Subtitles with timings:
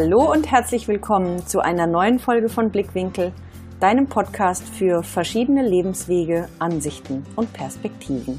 [0.00, 3.32] Hallo und herzlich willkommen zu einer neuen Folge von Blickwinkel,
[3.80, 8.38] deinem Podcast für verschiedene Lebenswege, Ansichten und Perspektiven.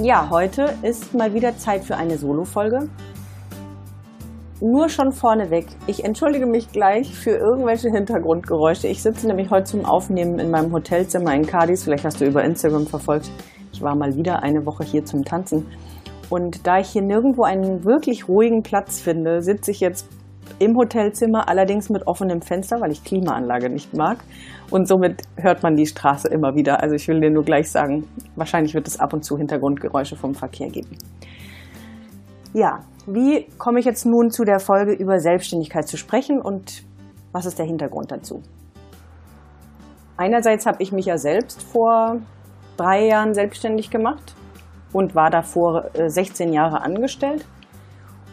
[0.00, 2.88] Ja, heute ist mal wieder Zeit für eine Solo-Folge.
[4.60, 8.88] Nur schon vorneweg, ich entschuldige mich gleich für irgendwelche Hintergrundgeräusche.
[8.88, 11.84] Ich sitze nämlich heute zum Aufnehmen in meinem Hotelzimmer in Cadiz.
[11.84, 13.30] Vielleicht hast du über Instagram verfolgt.
[13.72, 15.64] Ich war mal wieder eine Woche hier zum Tanzen.
[16.28, 20.08] Und da ich hier nirgendwo einen wirklich ruhigen Platz finde, sitze ich jetzt
[20.58, 24.18] im Hotelzimmer, allerdings mit offenem Fenster, weil ich Klimaanlage nicht mag.
[24.70, 26.82] Und somit hört man die Straße immer wieder.
[26.82, 30.34] Also ich will dir nur gleich sagen, wahrscheinlich wird es ab und zu Hintergrundgeräusche vom
[30.34, 30.96] Verkehr geben.
[32.54, 36.84] Ja, wie komme ich jetzt nun zu der Folge über Selbstständigkeit zu sprechen und
[37.32, 38.42] was ist der Hintergrund dazu?
[40.18, 42.16] Einerseits habe ich mich ja selbst vor
[42.76, 44.34] drei Jahren selbstständig gemacht
[44.92, 47.46] und war davor 16 äh, Jahre angestellt.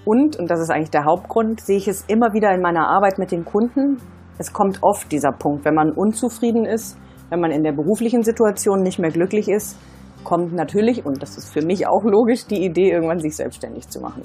[0.03, 3.17] Und, und das ist eigentlich der Hauptgrund, sehe ich es immer wieder in meiner Arbeit
[3.17, 3.97] mit den Kunden.
[4.37, 6.97] Es kommt oft dieser Punkt, wenn man unzufrieden ist,
[7.29, 9.77] wenn man in der beruflichen Situation nicht mehr glücklich ist,
[10.23, 14.01] kommt natürlich, und das ist für mich auch logisch, die Idee, irgendwann sich selbstständig zu
[14.01, 14.23] machen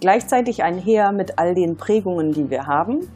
[0.00, 3.08] gleichzeitig einher mit all den Prägungen, die wir haben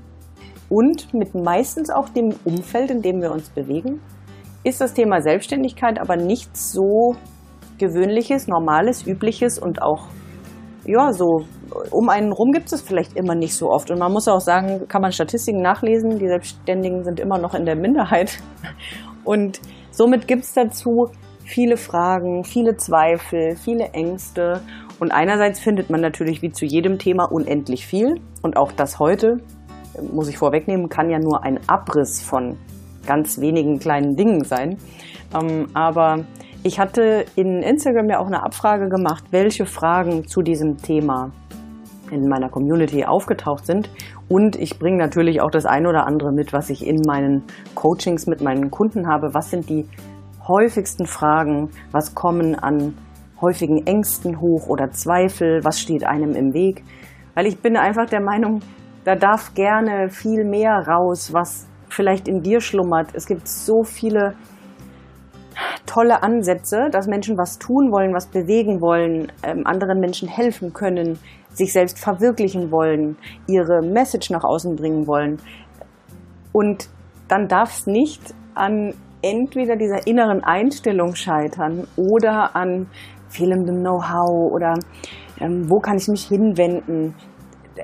[0.69, 4.01] und mit meistens auch dem Umfeld, in dem wir uns bewegen,
[4.63, 7.17] ist das Thema Selbstständigkeit aber nichts so
[7.79, 10.09] gewöhnliches, normales, übliches und auch
[10.85, 11.45] ja, so
[11.91, 13.91] um einen rum gibt es vielleicht immer nicht so oft.
[13.91, 17.65] Und man muss auch sagen, kann man Statistiken nachlesen, die Selbstständigen sind immer noch in
[17.65, 18.39] der Minderheit.
[19.25, 21.09] Und somit gibt es dazu
[21.45, 24.61] viele Fragen, viele Zweifel, viele Ängste.
[25.01, 28.21] Und einerseits findet man natürlich wie zu jedem Thema unendlich viel.
[28.43, 29.39] Und auch das heute,
[30.13, 32.59] muss ich vorwegnehmen, kann ja nur ein Abriss von
[33.07, 34.77] ganz wenigen kleinen Dingen sein.
[35.35, 36.27] Ähm, aber
[36.63, 41.33] ich hatte in Instagram ja auch eine Abfrage gemacht, welche Fragen zu diesem Thema
[42.11, 43.89] in meiner Community aufgetaucht sind.
[44.29, 47.45] Und ich bringe natürlich auch das eine oder andere mit, was ich in meinen
[47.75, 49.33] Coachings mit meinen Kunden habe.
[49.33, 49.89] Was sind die
[50.47, 51.71] häufigsten Fragen?
[51.91, 52.95] Was kommen an
[53.41, 56.85] häufigen Ängsten hoch oder Zweifel, was steht einem im Weg.
[57.35, 58.61] Weil ich bin einfach der Meinung,
[59.05, 63.09] da darf gerne viel mehr raus, was vielleicht in dir schlummert.
[63.15, 64.35] Es gibt so viele
[65.87, 71.19] tolle Ansätze, dass Menschen was tun wollen, was bewegen wollen, ähm, anderen Menschen helfen können,
[71.53, 75.41] sich selbst verwirklichen wollen, ihre Message nach außen bringen wollen.
[76.53, 76.89] Und
[77.29, 82.87] dann darf es nicht an entweder dieser inneren Einstellung scheitern oder an
[83.31, 84.75] fehlendem Know-how oder
[85.41, 87.15] ähm, wo kann ich mich hinwenden.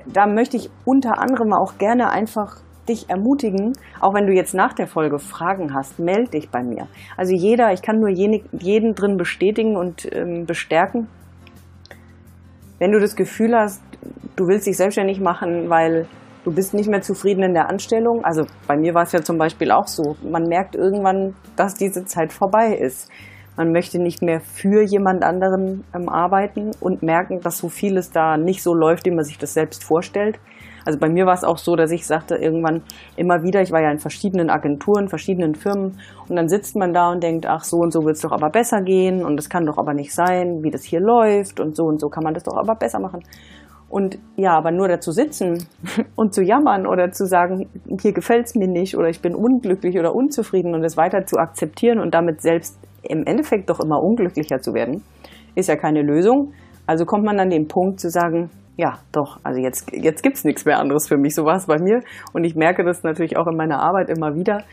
[0.05, 4.73] Da möchte ich unter anderem auch gerne einfach dich ermutigen, auch wenn du jetzt nach
[4.73, 6.87] der Folge Fragen hast, melde dich bei mir.
[7.17, 11.07] Also jeder, ich kann nur jeden drin bestätigen und ähm, bestärken.
[12.79, 13.81] Wenn du das Gefühl hast,
[14.35, 16.07] du willst dich selbstständig machen, weil
[16.43, 18.23] du bist nicht mehr zufrieden in der Anstellung.
[18.23, 20.15] Also bei mir war es ja zum Beispiel auch so.
[20.23, 23.09] Man merkt irgendwann, dass diese Zeit vorbei ist.
[23.57, 28.37] Man möchte nicht mehr für jemand anderen ähm, arbeiten und merken, dass so vieles da
[28.37, 30.39] nicht so läuft, wie man sich das selbst vorstellt.
[30.85, 32.83] Also bei mir war es auch so, dass ich sagte irgendwann
[33.17, 37.11] immer wieder, ich war ja in verschiedenen Agenturen, verschiedenen Firmen und dann sitzt man da
[37.11, 39.65] und denkt, ach so und so wird es doch aber besser gehen und es kann
[39.65, 42.43] doch aber nicht sein, wie das hier läuft und so und so kann man das
[42.43, 43.23] doch aber besser machen.
[43.89, 45.65] Und ja, aber nur dazu sitzen
[46.15, 47.67] und zu jammern oder zu sagen,
[47.99, 51.37] hier gefällt es mir nicht oder ich bin unglücklich oder unzufrieden und es weiter zu
[51.37, 52.77] akzeptieren und damit selbst
[53.09, 55.03] im Endeffekt doch immer unglücklicher zu werden,
[55.55, 56.53] ist ja keine Lösung.
[56.85, 60.43] Also kommt man an den Punkt zu sagen, ja, doch, also jetzt, jetzt gibt es
[60.45, 61.33] nichts mehr anderes für mich.
[61.35, 62.01] So war es bei mir.
[62.33, 64.63] Und ich merke das natürlich auch in meiner Arbeit immer wieder.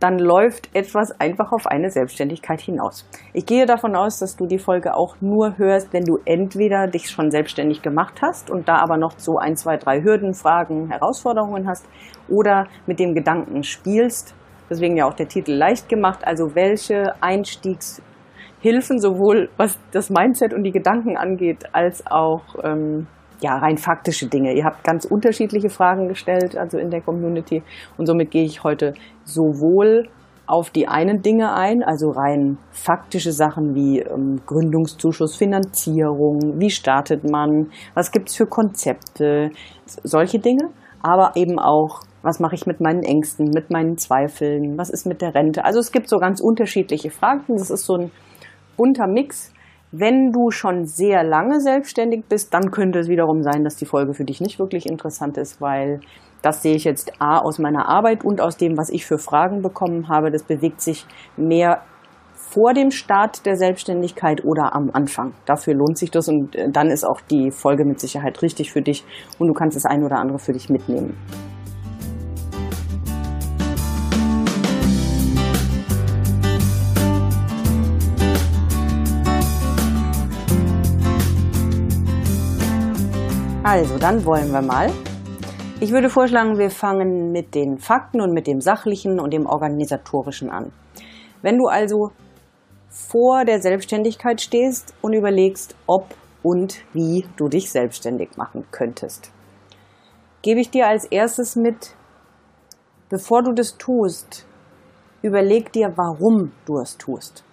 [0.00, 3.08] Dann läuft etwas einfach auf eine Selbstständigkeit hinaus.
[3.32, 7.10] Ich gehe davon aus, dass du die Folge auch nur hörst, wenn du entweder dich
[7.10, 11.66] schon selbstständig gemacht hast und da aber noch so ein, zwei, drei Hürden, Fragen, Herausforderungen
[11.66, 11.84] hast
[12.28, 14.36] oder mit dem Gedanken spielst,
[14.70, 16.20] Deswegen ja auch der Titel leicht gemacht.
[16.26, 23.06] Also welche Einstiegshilfen sowohl was das Mindset und die Gedanken angeht, als auch ähm,
[23.40, 24.52] ja, rein faktische Dinge.
[24.54, 27.62] Ihr habt ganz unterschiedliche Fragen gestellt, also in der Community.
[27.96, 28.94] Und somit gehe ich heute
[29.24, 30.08] sowohl
[30.48, 37.30] auf die einen Dinge ein, also rein faktische Sachen wie ähm, Gründungszuschuss, Finanzierung, wie startet
[37.30, 39.50] man, was gibt's für Konzepte,
[39.84, 40.70] solche Dinge,
[41.02, 44.76] aber eben auch was mache ich mit meinen Ängsten, mit meinen Zweifeln?
[44.76, 45.64] Was ist mit der Rente?
[45.64, 47.56] Also es gibt so ganz unterschiedliche Fragen.
[47.56, 48.10] Das ist so ein
[48.76, 49.52] bunter Mix.
[49.90, 54.12] Wenn du schon sehr lange selbstständig bist, dann könnte es wiederum sein, dass die Folge
[54.12, 56.00] für dich nicht wirklich interessant ist, weil
[56.42, 59.62] das sehe ich jetzt A aus meiner Arbeit und aus dem, was ich für Fragen
[59.62, 60.30] bekommen habe.
[60.30, 61.06] Das bewegt sich
[61.36, 61.82] mehr
[62.34, 65.34] vor dem Start der Selbstständigkeit oder am Anfang.
[65.46, 68.82] Dafür lohnt sich das und äh, dann ist auch die Folge mit Sicherheit richtig für
[68.82, 69.04] dich
[69.38, 71.16] und du kannst das ein oder andere für dich mitnehmen.
[83.70, 84.90] Also, dann wollen wir mal.
[85.78, 90.48] Ich würde vorschlagen, wir fangen mit den Fakten und mit dem Sachlichen und dem Organisatorischen
[90.48, 90.72] an.
[91.42, 92.10] Wenn du also
[92.88, 96.06] vor der Selbstständigkeit stehst und überlegst, ob
[96.42, 99.32] und wie du dich selbstständig machen könntest,
[100.40, 101.94] gebe ich dir als erstes mit,
[103.10, 104.46] bevor du das tust,
[105.20, 107.44] überleg dir, warum du es tust.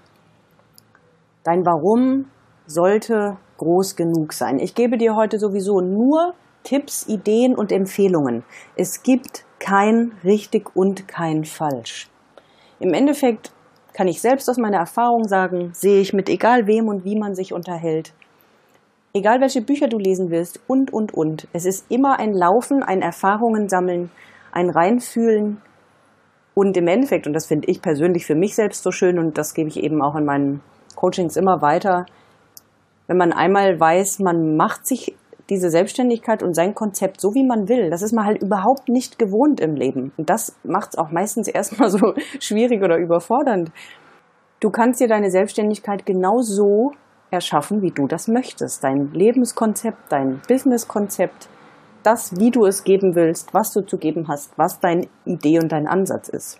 [1.44, 2.31] Dein Warum
[2.67, 4.60] sollte groß genug sein.
[4.60, 8.44] Ich gebe dir heute sowieso nur Tipps, Ideen und Empfehlungen.
[8.75, 12.10] Es gibt kein richtig und kein falsch.
[12.80, 13.52] Im Endeffekt
[13.94, 17.34] kann ich selbst aus meiner Erfahrung sagen, sehe ich mit egal wem und wie man
[17.34, 18.13] sich unterhält,
[19.13, 21.48] egal welche Bücher du lesen willst und, und, und.
[21.54, 24.12] Es ist immer ein Laufen, ein Erfahrungen sammeln,
[24.51, 25.62] ein Reinfühlen
[26.54, 29.54] und im Endeffekt, und das finde ich persönlich für mich selbst so schön und das
[29.54, 30.62] gebe ich eben auch in meinen
[30.96, 32.06] Coachings immer weiter,
[33.07, 35.16] wenn man einmal weiß, man macht sich
[35.50, 39.19] diese Selbstständigkeit und sein Konzept so, wie man will, das ist man halt überhaupt nicht
[39.19, 40.12] gewohnt im Leben.
[40.18, 43.72] Und das macht es auch meistens erstmal so schwierig oder überfordernd.
[44.60, 46.92] Du kannst dir deine Selbstständigkeit genau so
[47.30, 48.84] erschaffen, wie du das möchtest.
[48.84, 51.50] Dein Lebenskonzept, dein Businesskonzept,
[52.01, 55.72] das, wie du es geben willst, was du zu geben hast, was deine Idee und
[55.72, 56.60] dein Ansatz ist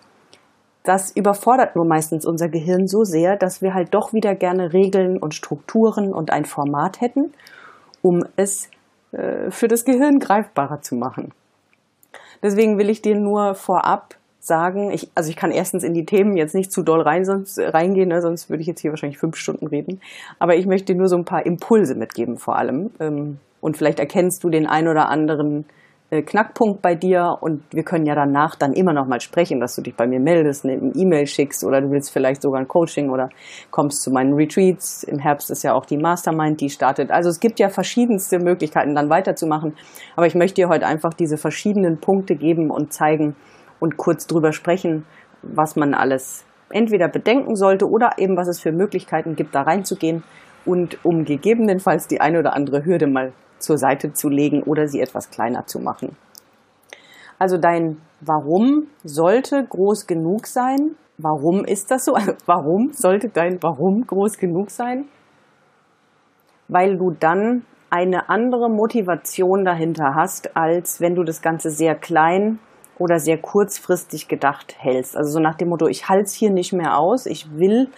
[0.86, 5.18] das überfordert nur meistens unser Gehirn so sehr, dass wir halt doch wieder gerne Regeln
[5.18, 7.34] und Strukturen und ein Format hätten,
[8.02, 8.70] um es
[9.12, 11.34] äh, für das Gehirn greifbarer zu machen.
[12.42, 16.38] Deswegen will ich dir nur vorab sagen, ich, also ich kann erstens in die Themen
[16.38, 19.18] jetzt nicht zu doll rein, sonst, äh, reingehen, ne, sonst würde ich jetzt hier wahrscheinlich
[19.18, 20.02] fünf Stunden reden.
[20.38, 22.92] Aber ich möchte dir nur so ein paar Impulse mitgeben vor allem.
[23.00, 25.66] Ähm, und vielleicht erkennst du den ein oder anderen
[26.24, 29.82] Knackpunkt bei dir und wir können ja danach dann immer noch mal sprechen, dass du
[29.82, 33.30] dich bei mir meldest, eine E-Mail schickst oder du willst vielleicht sogar ein Coaching oder
[33.72, 35.04] kommst zu meinen Retreats.
[35.04, 37.12] Im Herbst ist ja auch die Mastermind, die startet.
[37.12, 39.76] Also es gibt ja verschiedenste Möglichkeiten, dann weiterzumachen.
[40.16, 43.36] Aber ich möchte dir heute einfach diese verschiedenen Punkte geben und zeigen
[43.80, 45.06] und kurz drüber sprechen,
[45.42, 50.24] was man alles entweder bedenken sollte oder eben was es für Möglichkeiten gibt, da reinzugehen
[50.66, 53.34] und um gegebenenfalls die eine oder andere Hürde mal
[53.66, 56.16] zur Seite zu legen oder sie etwas kleiner zu machen.
[57.38, 60.96] Also dein Warum sollte groß genug sein.
[61.18, 62.14] Warum ist das so?
[62.14, 65.06] Also warum sollte dein Warum groß genug sein?
[66.68, 72.60] Weil du dann eine andere Motivation dahinter hast, als wenn du das Ganze sehr klein
[72.98, 75.16] oder sehr kurzfristig gedacht hältst.
[75.16, 77.90] Also so nach dem Motto, ich halte es hier nicht mehr aus, ich will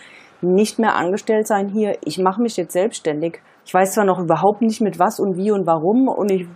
[0.41, 4.61] nicht mehr angestellt sein hier, ich mache mich jetzt selbstständig ich weiß zwar noch überhaupt
[4.61, 6.47] nicht mit was und wie und warum und ich,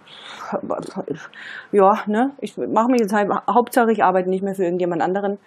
[1.73, 5.37] ja, ne, ich mache mich jetzt halt, Hauptsache ich arbeite nicht mehr für irgendjemand anderen.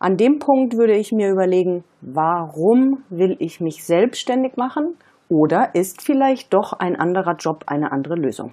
[0.00, 4.96] An dem Punkt würde ich mir überlegen, warum will ich mich selbstständig machen
[5.28, 8.52] oder ist vielleicht doch ein anderer Job eine andere Lösung?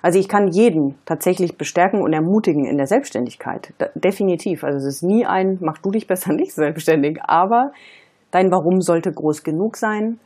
[0.00, 3.74] Also ich kann jeden tatsächlich bestärken und ermutigen in der Selbstständigkeit.
[3.96, 4.64] definitiv.
[4.64, 7.72] Also es ist nie ein, mach du dich besser nicht selbstständig, aber
[8.30, 10.18] dein Warum sollte groß genug sein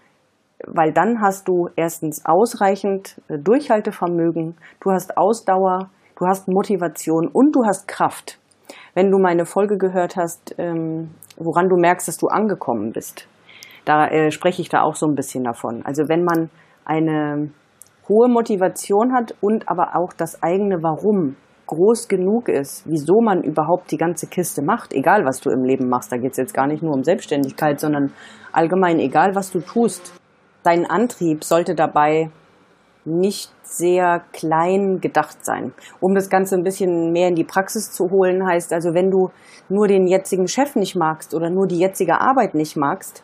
[0.65, 7.55] weil dann hast du erstens ausreichend äh, Durchhaltevermögen, du hast Ausdauer, du hast Motivation und
[7.55, 8.39] du hast Kraft.
[8.95, 13.29] Wenn du meine Folge gehört hast, ähm, woran du merkst, dass du angekommen bist,
[13.85, 15.83] da äh, spreche ich da auch so ein bisschen davon.
[15.85, 16.51] Also wenn man
[16.85, 17.51] eine
[18.09, 21.37] hohe Motivation hat und aber auch das eigene Warum
[21.67, 25.89] groß genug ist, wieso man überhaupt die ganze Kiste macht, egal was du im Leben
[25.89, 28.13] machst, da geht es jetzt gar nicht nur um Selbstständigkeit, sondern
[28.53, 30.13] allgemein, egal was du tust,
[30.66, 32.28] Dein Antrieb sollte dabei
[33.04, 35.73] nicht sehr klein gedacht sein.
[36.00, 39.30] Um das Ganze ein bisschen mehr in die Praxis zu holen, heißt also, wenn du
[39.68, 43.23] nur den jetzigen Chef nicht magst oder nur die jetzige Arbeit nicht magst,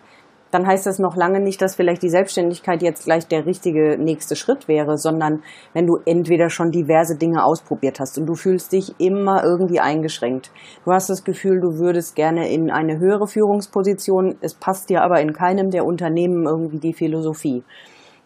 [0.53, 4.37] dann heißt das noch lange nicht, dass vielleicht die Selbstständigkeit jetzt gleich der richtige nächste
[4.37, 5.43] Schritt wäre, sondern
[5.73, 10.53] wenn du entweder schon diverse Dinge ausprobiert hast und du fühlst dich immer irgendwie eingeschränkt.
[10.85, 15.21] Du hast das Gefühl, du würdest gerne in eine höhere Führungsposition, es passt dir aber
[15.21, 17.65] in keinem der Unternehmen irgendwie die Philosophie.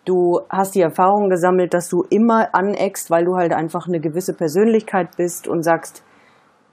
[0.05, 4.35] Du hast die Erfahrung gesammelt, dass du immer aneckst, weil du halt einfach eine gewisse
[4.35, 6.03] Persönlichkeit bist und sagst,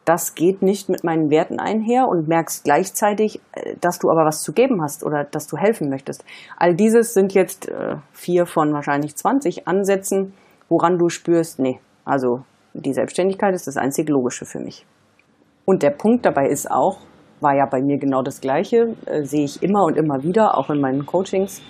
[0.06, 4.42] das geht nicht mit meinen Werten einher und merkst gleichzeitig, äh, dass du aber was
[4.42, 6.26] zu geben hast oder dass du helfen möchtest.
[6.58, 10.34] All dieses sind jetzt äh, vier von wahrscheinlich 20 Ansätzen,
[10.70, 12.44] woran du spürst, nee, also
[12.74, 14.86] die Selbstständigkeit ist das einzig Logische für mich.
[15.66, 17.00] Und der Punkt dabei ist auch,
[17.40, 20.70] war ja bei mir genau das Gleiche, äh, sehe ich immer und immer wieder, auch
[20.70, 21.62] in meinen Coachings.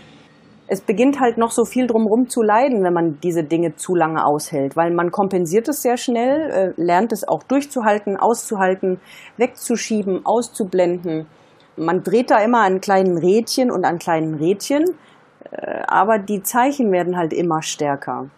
[0.67, 4.25] Es beginnt halt noch so viel drumherum zu leiden, wenn man diese Dinge zu lange
[4.25, 8.99] aushält, weil man kompensiert es sehr schnell, äh, lernt es auch durchzuhalten, auszuhalten,
[9.37, 11.27] wegzuschieben, auszublenden.
[11.75, 14.85] Man dreht da immer an kleinen Rädchen und an kleinen Rädchen,
[15.51, 18.29] äh, aber die Zeichen werden halt immer stärker.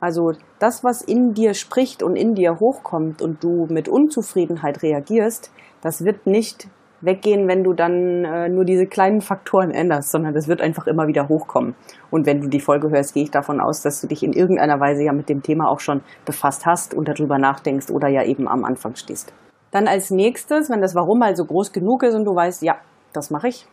[0.00, 5.50] Also das, was in dir spricht und in dir hochkommt und du mit Unzufriedenheit reagierst,
[5.82, 6.68] das wird nicht
[7.00, 11.06] weggehen, wenn du dann äh, nur diese kleinen Faktoren änderst, sondern das wird einfach immer
[11.06, 11.74] wieder hochkommen.
[12.10, 14.80] Und wenn du die Folge hörst, gehe ich davon aus, dass du dich in irgendeiner
[14.80, 18.48] Weise ja mit dem Thema auch schon befasst hast und darüber nachdenkst oder ja eben
[18.48, 19.32] am Anfang stehst.
[19.70, 22.76] Dann als nächstes, wenn das Warum mal so groß genug ist und du weißt, ja,
[23.12, 23.66] das mache ich,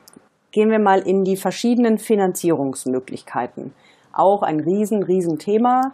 [0.51, 3.73] gehen wir mal in die verschiedenen Finanzierungsmöglichkeiten.
[4.13, 5.93] Auch ein riesen, riesen Thema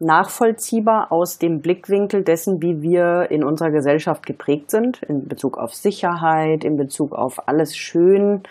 [0.00, 5.74] nachvollziehbar aus dem Blickwinkel dessen, wie wir in unserer Gesellschaft geprägt sind, in Bezug auf
[5.74, 8.42] Sicherheit, in Bezug auf alles schön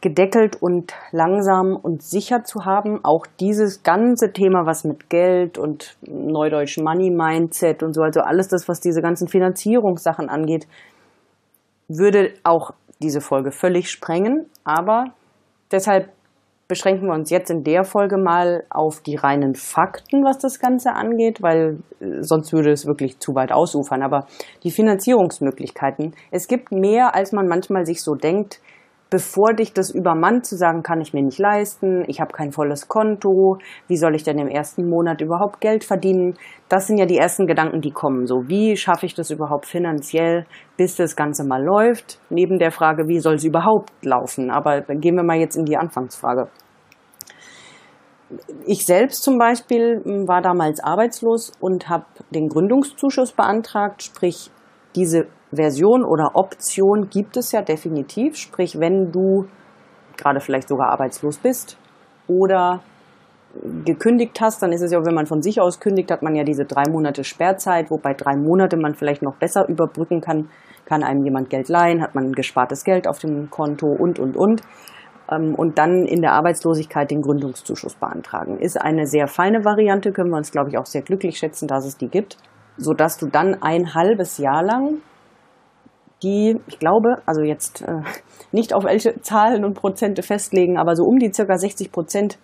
[0.00, 3.04] gedeckelt und langsam und sicher zu haben.
[3.04, 8.48] Auch dieses ganze Thema, was mit Geld und Neudeutsch Money Mindset und so, also alles
[8.48, 10.66] das, was diese ganzen Finanzierungssachen angeht,
[11.88, 12.72] würde auch
[13.02, 14.46] diese Folge völlig sprengen.
[14.64, 15.12] Aber
[15.70, 16.08] deshalb
[16.70, 20.92] beschränken wir uns jetzt in der Folge mal auf die reinen Fakten, was das Ganze
[20.92, 24.02] angeht, weil äh, sonst würde es wirklich zu weit ausufern.
[24.02, 24.26] Aber
[24.62, 28.60] die Finanzierungsmöglichkeiten, es gibt mehr, als man manchmal sich so denkt,
[29.10, 32.88] bevor dich das übermannt, zu sagen, kann ich mir nicht leisten, ich habe kein volles
[32.88, 36.34] Konto, wie soll ich denn im ersten Monat überhaupt Geld verdienen?
[36.68, 38.26] Das sind ja die ersten Gedanken, die kommen.
[38.26, 42.20] So, wie schaffe ich das überhaupt finanziell, bis das Ganze mal läuft?
[42.30, 44.50] Neben der Frage, wie soll es überhaupt laufen?
[44.50, 46.48] Aber gehen wir mal jetzt in die Anfangsfrage.
[48.64, 54.52] Ich selbst zum Beispiel hm, war damals arbeitslos und habe den Gründungszuschuss beantragt, sprich
[54.94, 58.36] diese Version oder Option gibt es ja definitiv.
[58.36, 59.46] Sprich, wenn du
[60.16, 61.76] gerade vielleicht sogar arbeitslos bist
[62.28, 62.80] oder
[63.84, 66.44] gekündigt hast, dann ist es ja, wenn man von sich aus kündigt, hat man ja
[66.44, 70.48] diese drei Monate Sperrzeit, wobei drei Monate man vielleicht noch besser überbrücken kann.
[70.84, 74.62] Kann einem jemand Geld leihen, hat man gespartes Geld auf dem Konto und, und, und.
[75.30, 78.58] Ähm, und dann in der Arbeitslosigkeit den Gründungszuschuss beantragen.
[78.58, 81.86] Ist eine sehr feine Variante, können wir uns, glaube ich, auch sehr glücklich schätzen, dass
[81.86, 82.36] es die gibt,
[82.76, 84.98] sodass du dann ein halbes Jahr lang
[86.22, 88.02] die, ich glaube, also jetzt äh,
[88.52, 92.38] nicht auf welche Zahlen und Prozente festlegen, aber so um die circa 60 Prozent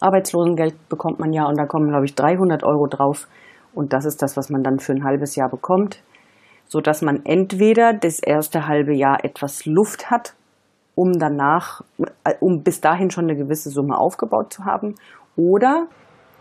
[0.00, 3.26] Arbeitslosengeld bekommt man ja und da kommen, glaube ich, 300 Euro drauf.
[3.74, 6.02] Und das ist das, was man dann für ein halbes Jahr bekommt,
[6.66, 10.34] so dass man entweder das erste halbe Jahr etwas Luft hat,
[10.94, 11.82] um danach,
[12.24, 14.94] äh, um bis dahin schon eine gewisse Summe aufgebaut zu haben.
[15.36, 15.86] Oder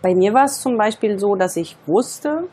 [0.02, 2.48] bei mir war es zum Beispiel so, dass ich wusste,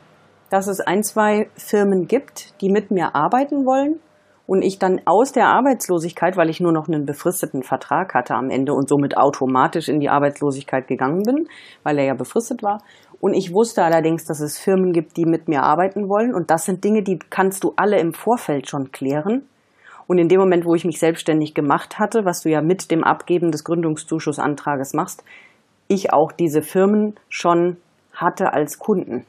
[0.52, 4.00] dass es ein, zwei Firmen gibt, die mit mir arbeiten wollen
[4.46, 8.50] und ich dann aus der Arbeitslosigkeit, weil ich nur noch einen befristeten Vertrag hatte am
[8.50, 11.48] Ende und somit automatisch in die Arbeitslosigkeit gegangen bin,
[11.84, 12.82] weil er ja befristet war.
[13.18, 16.34] Und ich wusste allerdings, dass es Firmen gibt, die mit mir arbeiten wollen.
[16.34, 19.48] Und das sind Dinge, die kannst du alle im Vorfeld schon klären.
[20.06, 23.04] Und in dem Moment, wo ich mich selbstständig gemacht hatte, was du ja mit dem
[23.04, 25.24] Abgeben des Gründungszuschussantrages machst,
[25.88, 27.78] ich auch diese Firmen schon
[28.12, 29.24] hatte als Kunden.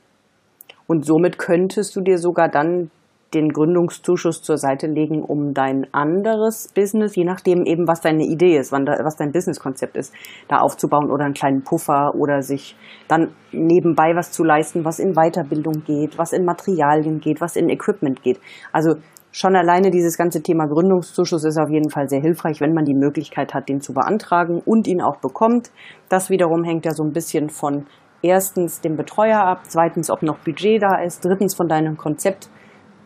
[0.88, 2.92] Und somit könntest du dir sogar dann
[3.34, 8.58] den Gründungszuschuss zur Seite legen, um dein anderes Business, je nachdem eben, was deine Idee
[8.58, 10.14] ist, was dein Businesskonzept ist,
[10.48, 12.76] da aufzubauen oder einen kleinen Puffer oder sich
[13.08, 17.70] dann nebenbei was zu leisten, was in Weiterbildung geht, was in Materialien geht, was in
[17.70, 18.40] Equipment geht.
[18.72, 18.96] Also
[19.32, 22.94] schon alleine dieses ganze Thema Gründungszuschuss ist auf jeden Fall sehr hilfreich, wenn man die
[22.94, 25.72] Möglichkeit hat, den zu beantragen und ihn auch bekommt.
[26.08, 27.88] Das wiederum hängt ja so ein bisschen von
[28.24, 32.50] erstens dem Betreuer ab, zweitens, ob noch Budget da ist, drittens von deinem Konzept.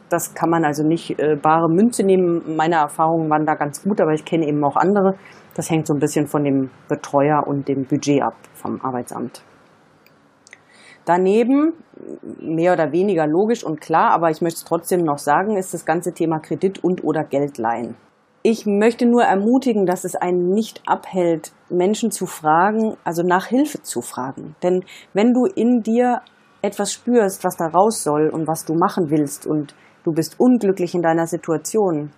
[0.09, 2.55] Das kann man also nicht äh, bare Münze nehmen.
[2.55, 5.15] Meine Erfahrungen waren da ganz gut, aber ich kenne eben auch andere.
[5.55, 9.43] Das hängt so ein bisschen von dem Betreuer und dem Budget ab vom Arbeitsamt.
[11.03, 11.73] Daneben,
[12.39, 15.85] mehr oder weniger logisch und klar, aber ich möchte es trotzdem noch sagen, ist das
[15.85, 17.95] ganze Thema Kredit und oder Geldleihen.
[18.49, 23.81] Ich möchte nur ermutigen, dass es einen nicht abhält, Menschen zu fragen, also nach Hilfe
[23.81, 24.55] zu fragen.
[24.63, 26.21] Denn wenn du in dir
[26.61, 29.75] etwas spürst, was da raus soll und was du machen willst und
[30.05, 32.13] du bist unglücklich in deiner Situation,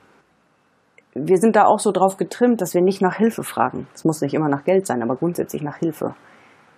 [1.16, 3.88] wir sind da auch so drauf getrimmt, dass wir nicht nach Hilfe fragen.
[3.96, 6.14] Es muss nicht immer nach Geld sein, aber grundsätzlich nach Hilfe.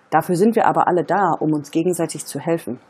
[0.08, 2.80] Dafür sind wir aber alle da, um uns gegenseitig zu helfen.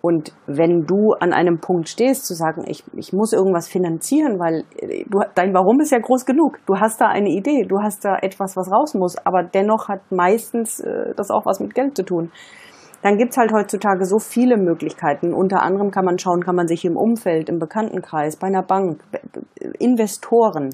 [0.00, 4.64] Und wenn du an einem Punkt stehst, zu sagen, ich, ich muss irgendwas finanzieren, weil
[4.76, 6.58] äh, du, dein Warum ist ja groß genug.
[6.66, 10.00] Du hast da eine Idee, du hast da etwas, was raus muss, aber dennoch hat
[10.10, 12.30] meistens äh, das auch was mit Geld zu tun.
[13.02, 15.32] dann gibt es halt heutzutage so viele Möglichkeiten.
[15.32, 19.00] Unter anderem kann man schauen, kann man sich im Umfeld, im Bekanntenkreis, bei einer Bank,
[19.78, 20.70] Investoren,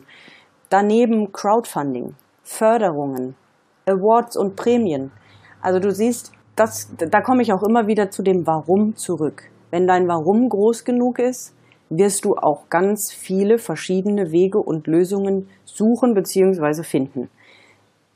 [0.71, 3.37] daneben Crowdfunding, Förderungen,
[3.87, 5.13] Awards und Prämien.
[5.61, 9.51] Also du siehst, das, da komme ich auch immer wieder zu dem Warum zurück.
[9.71, 11.55] Wenn dein Warum groß genug ist,
[11.91, 16.83] wirst du auch ganz viele verschiedene Wege und Lösungen suchen bzw.
[16.83, 17.29] finden.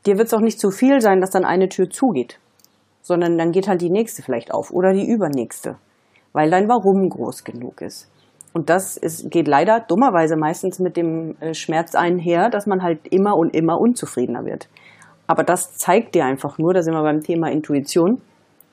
[0.05, 2.39] Dir wird es auch nicht zu viel sein, dass dann eine Tür zugeht,
[3.01, 5.75] sondern dann geht halt die nächste vielleicht auf oder die übernächste,
[6.31, 8.09] weil dein Warum groß genug ist.
[8.53, 13.07] Und das ist, geht leider dummerweise meistens mit dem äh, Schmerz einher, dass man halt
[13.09, 14.69] immer und immer unzufriedener wird.
[15.27, 18.21] Aber das zeigt dir einfach nur, da sind wir beim Thema Intuition,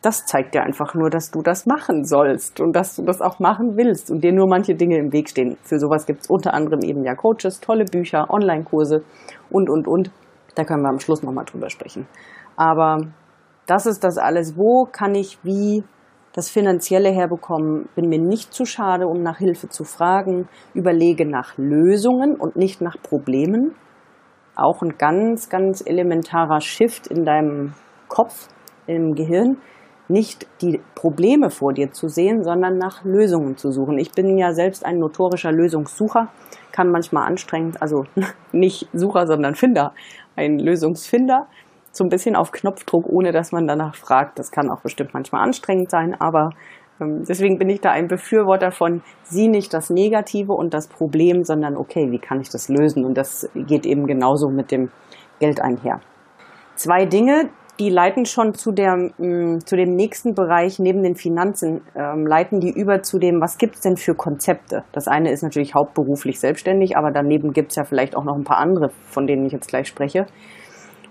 [0.07, 3.41] das zeigt dir einfach nur, dass du das machen sollst und dass du das auch
[3.41, 5.57] machen willst und dir nur manche Dinge im Weg stehen.
[5.65, 9.03] Für sowas gibt es unter anderem eben ja Coaches, tolle Bücher, Online-Kurse
[9.51, 10.13] und, und, und.
[10.55, 12.07] Da können wir am Schluss nochmal drüber sprechen.
[12.55, 12.99] Aber
[13.67, 14.57] das ist das alles.
[14.57, 15.83] Wo kann ich wie
[16.35, 17.89] das Finanzielle herbekommen?
[17.97, 20.49] Bin mir nicht zu schade, um nach Hilfe zu fragen.
[20.73, 23.75] Überlege nach Lösungen und nicht nach Problemen.
[24.55, 27.75] Auch ein ganz, ganz elementarer Shift in deinem
[28.07, 28.47] Kopf,
[28.87, 29.57] im Gehirn
[30.09, 33.99] nicht die Probleme vor dir zu sehen, sondern nach Lösungen zu suchen.
[33.99, 36.29] Ich bin ja selbst ein notorischer Lösungssucher,
[36.73, 38.05] kann manchmal anstrengend, also
[38.53, 39.93] nicht Sucher, sondern Finder
[40.37, 41.47] ein Lösungsfinder,
[41.93, 44.39] so ein bisschen auf Knopfdruck, ohne dass man danach fragt.
[44.39, 46.51] Das kann auch bestimmt manchmal anstrengend sein, aber
[47.01, 51.43] ähm, deswegen bin ich da ein Befürworter von, sieh nicht das Negative und das Problem,
[51.43, 53.05] sondern okay, wie kann ich das lösen?
[53.05, 54.91] Und das geht eben genauso mit dem
[55.41, 56.01] Geld einher.
[56.75, 61.15] Zwei Dinge, die leiten schon zu, der, mh, mm, zu dem nächsten Bereich neben den
[61.15, 64.85] Finanzen, ähm, leiten die über zu dem, was gibt es denn für Konzepte?
[64.93, 68.45] Das eine ist natürlich hauptberuflich selbstständig, aber daneben gibt es ja vielleicht auch noch ein
[68.45, 70.27] paar andere, von denen ich jetzt gleich spreche.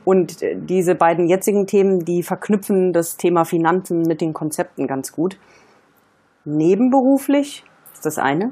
[0.03, 5.11] Und äh, diese beiden jetzigen Themen, die verknüpfen das Thema Finanzen mit den Konzepten ganz
[5.11, 5.37] gut.
[6.45, 8.51] Nebenberuflich ist das eine.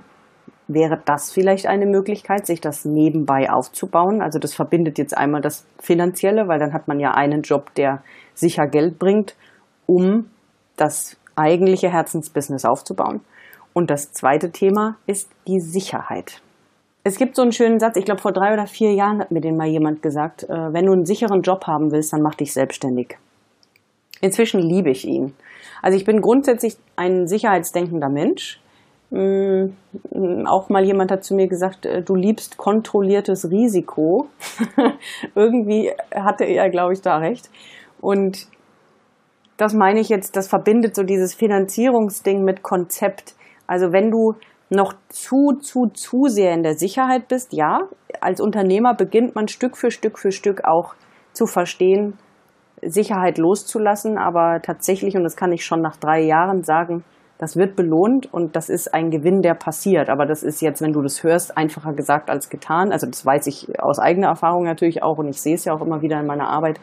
[0.67, 4.21] Wäre das vielleicht eine Möglichkeit, sich das nebenbei aufzubauen?
[4.21, 8.01] Also das verbindet jetzt einmal das Finanzielle, weil dann hat man ja einen Job, der
[8.33, 9.35] sicher Geld bringt,
[9.85, 10.29] um
[10.77, 13.21] das eigentliche Herzensbusiness aufzubauen.
[13.73, 16.41] Und das zweite Thema ist die Sicherheit.
[17.03, 19.41] Es gibt so einen schönen Satz, ich glaube vor drei oder vier Jahren hat mir
[19.41, 22.53] den mal jemand gesagt, äh, wenn du einen sicheren Job haben willst, dann mach dich
[22.53, 23.17] selbstständig.
[24.21, 25.33] Inzwischen liebe ich ihn.
[25.81, 28.61] Also ich bin grundsätzlich ein sicherheitsdenkender Mensch.
[29.13, 34.27] Mm, auch mal jemand hat zu mir gesagt, äh, du liebst kontrolliertes Risiko.
[35.35, 37.51] Irgendwie hatte er, glaube ich, da recht.
[38.01, 38.47] Und
[39.57, 43.35] das meine ich jetzt, das verbindet so dieses Finanzierungsding mit Konzept.
[43.67, 44.33] Also wenn du
[44.71, 47.81] noch zu, zu, zu sehr in der Sicherheit bist, ja,
[48.19, 50.95] als Unternehmer beginnt man Stück für Stück für Stück auch
[51.33, 52.17] zu verstehen,
[52.81, 57.03] Sicherheit loszulassen, aber tatsächlich, und das kann ich schon nach drei Jahren sagen,
[57.43, 60.09] das wird belohnt und das ist ein Gewinn, der passiert.
[60.09, 62.93] Aber das ist jetzt, wenn du das hörst, einfacher gesagt als getan.
[62.93, 65.81] Also das weiß ich aus eigener Erfahrung natürlich auch und ich sehe es ja auch
[65.81, 66.79] immer wieder in meiner Arbeit.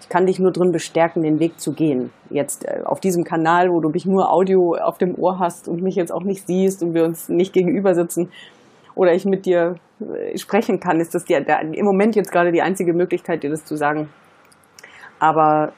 [0.00, 2.10] Ich kann dich nur drin bestärken, den Weg zu gehen.
[2.30, 5.82] Jetzt äh, auf diesem Kanal, wo du mich nur Audio auf dem Ohr hast und
[5.82, 8.32] mich jetzt auch nicht siehst und wir uns nicht gegenüber sitzen
[8.96, 12.50] oder ich mit dir äh, sprechen kann, ist das die, der, im Moment jetzt gerade
[12.50, 14.08] die einzige Möglichkeit, dir das zu sagen.
[15.20, 15.74] Aber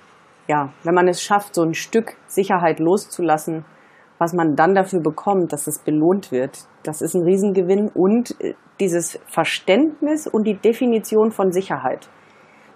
[0.46, 3.66] ja, wenn man es schafft, so ein Stück Sicherheit loszulassen,
[4.18, 8.54] was man dann dafür bekommt, dass es belohnt wird, das ist ein Riesengewinn und äh,
[8.80, 12.08] dieses Verständnis und die Definition von Sicherheit,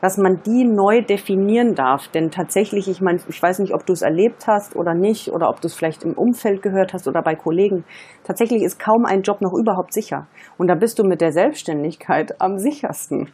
[0.00, 2.08] dass man die neu definieren darf.
[2.08, 5.48] Denn tatsächlich, ich meine, ich weiß nicht, ob du es erlebt hast oder nicht oder
[5.48, 7.84] ob du es vielleicht im Umfeld gehört hast oder bei Kollegen.
[8.24, 10.26] Tatsächlich ist kaum ein Job noch überhaupt sicher.
[10.58, 13.30] Und da bist du mit der Selbstständigkeit am sichersten,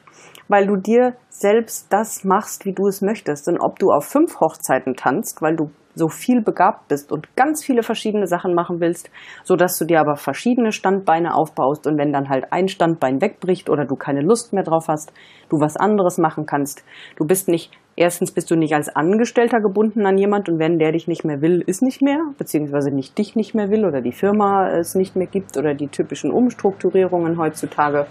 [0.48, 3.48] weil du dir selbst das machst, wie du es möchtest.
[3.48, 7.64] Und ob du auf fünf Hochzeiten tanzt, weil du so viel begabt bist und ganz
[7.64, 9.10] viele verschiedene Sachen machen willst,
[9.44, 13.68] so dass du dir aber verschiedene Standbeine aufbaust und wenn dann halt ein Standbein wegbricht
[13.68, 15.12] oder du keine Lust mehr drauf hast,
[15.50, 16.84] du was anderes machen kannst.
[17.16, 20.92] Du bist nicht, erstens bist du nicht als Angestellter gebunden an jemand und wenn der
[20.92, 24.12] dich nicht mehr will, ist nicht mehr, beziehungsweise nicht dich nicht mehr will oder die
[24.12, 28.06] Firma es nicht mehr gibt oder die typischen Umstrukturierungen heutzutage.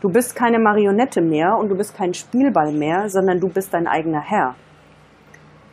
[0.00, 3.86] Du bist keine Marionette mehr und du bist kein Spielball mehr, sondern du bist dein
[3.86, 4.56] eigener Herr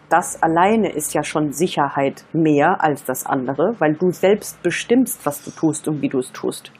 [0.10, 5.44] das alleine ist ja schon Sicherheit mehr als das andere, weil du selbst bestimmst, was
[5.44, 6.72] du tust und wie du es tust.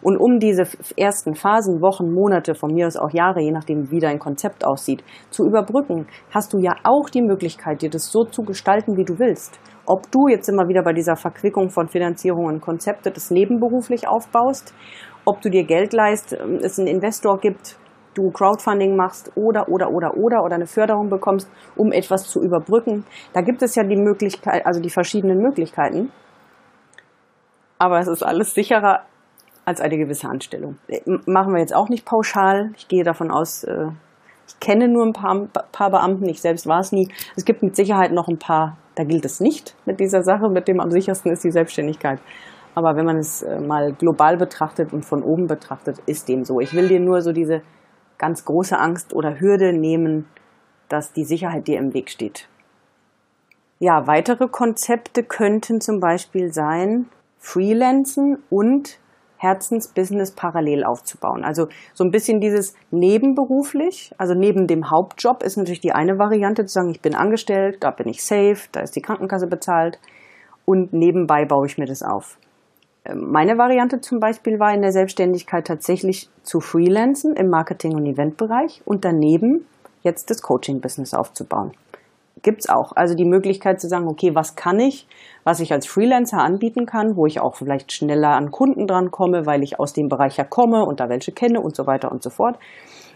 [0.00, 0.64] Und um diese
[0.96, 5.02] ersten Phasen, Wochen, Monate, von mir aus auch Jahre, je nachdem, wie dein Konzept aussieht,
[5.30, 9.18] zu überbrücken, hast du ja auch die Möglichkeit, dir das so zu gestalten, wie du
[9.18, 9.58] willst.
[9.86, 14.72] Ob du jetzt immer wieder bei dieser Verquickung von Finanzierung und Konzepte das nebenberuflich aufbaust,
[15.24, 17.76] ob du dir Geld leist, ähm, es einen Investor gibt,
[18.18, 23.04] du Crowdfunding machst oder, oder, oder, oder, oder eine Förderung bekommst, um etwas zu überbrücken.
[23.32, 26.10] Da gibt es ja die Möglichkeit, also die verschiedenen Möglichkeiten.
[27.78, 29.04] Aber es ist alles sicherer
[29.64, 30.78] als eine gewisse Anstellung.
[31.26, 32.72] Machen wir jetzt auch nicht pauschal.
[32.76, 33.88] Ich gehe davon aus, äh,
[34.48, 37.08] ich kenne nur ein paar, paar Beamten, ich selbst war es nie.
[37.36, 40.66] Es gibt mit Sicherheit noch ein paar, da gilt es nicht mit dieser Sache, mit
[40.66, 42.18] dem am sichersten ist die Selbstständigkeit.
[42.74, 46.60] Aber wenn man es äh, mal global betrachtet und von oben betrachtet, ist dem so.
[46.60, 47.62] Ich will dir nur so diese
[48.18, 50.26] ganz große Angst oder Hürde nehmen,
[50.88, 52.48] dass die Sicherheit dir im Weg steht.
[53.78, 57.06] Ja, weitere Konzepte könnten zum Beispiel sein,
[57.38, 58.98] Freelancen und
[59.36, 61.44] Herzensbusiness parallel aufzubauen.
[61.44, 66.64] Also so ein bisschen dieses nebenberuflich, also neben dem Hauptjob ist natürlich die eine Variante
[66.64, 70.00] zu sagen, ich bin angestellt, da bin ich safe, da ist die Krankenkasse bezahlt
[70.64, 72.36] und nebenbei baue ich mir das auf.
[73.14, 78.82] Meine Variante zum Beispiel war in der Selbstständigkeit tatsächlich zu freelancen im Marketing- und Eventbereich
[78.84, 79.66] und daneben
[80.02, 81.72] jetzt das Coaching-Business aufzubauen.
[82.42, 82.92] Gibt's auch.
[82.94, 85.08] Also die Möglichkeit zu sagen, okay, was kann ich,
[85.42, 89.46] was ich als Freelancer anbieten kann, wo ich auch vielleicht schneller an Kunden dran komme,
[89.46, 92.22] weil ich aus dem Bereich ja komme und da welche kenne und so weiter und
[92.22, 92.58] so fort.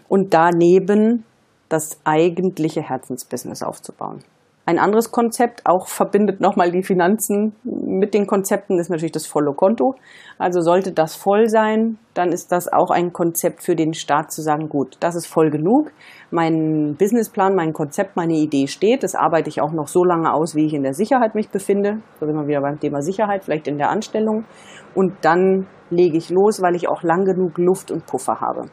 [0.09, 1.23] Und daneben
[1.69, 4.23] das eigentliche Herzensbusiness aufzubauen.
[4.65, 9.53] Ein anderes Konzept, auch verbindet nochmal die Finanzen mit den Konzepten, ist natürlich das volle
[9.53, 9.95] Konto.
[10.37, 14.41] Also sollte das voll sein, dann ist das auch ein Konzept für den Staat zu
[14.41, 15.91] sagen, gut, das ist voll genug.
[16.31, 19.03] Mein Businessplan, mein Konzept, meine Idee steht.
[19.03, 21.97] Das arbeite ich auch noch so lange aus, wie ich in der Sicherheit mich befinde.
[22.21, 24.45] Da sind wir wieder beim Thema Sicherheit, vielleicht in der Anstellung.
[24.95, 28.69] Und dann lege ich los, weil ich auch lang genug Luft und Puffer habe.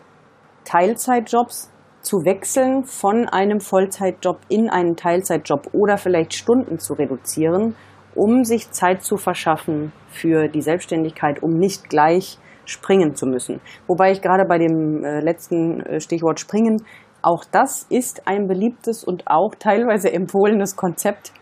[0.64, 7.76] Teilzeitjobs zu wechseln von einem Vollzeitjob in einen Teilzeitjob oder vielleicht Stunden zu reduzieren,
[8.14, 13.60] um sich Zeit zu verschaffen für die Selbstständigkeit, um nicht gleich springen zu müssen.
[13.86, 16.82] Wobei ich gerade bei dem äh, letzten äh, Stichwort springen,
[17.22, 21.32] auch das ist ein beliebtes und auch teilweise empfohlenes Konzept,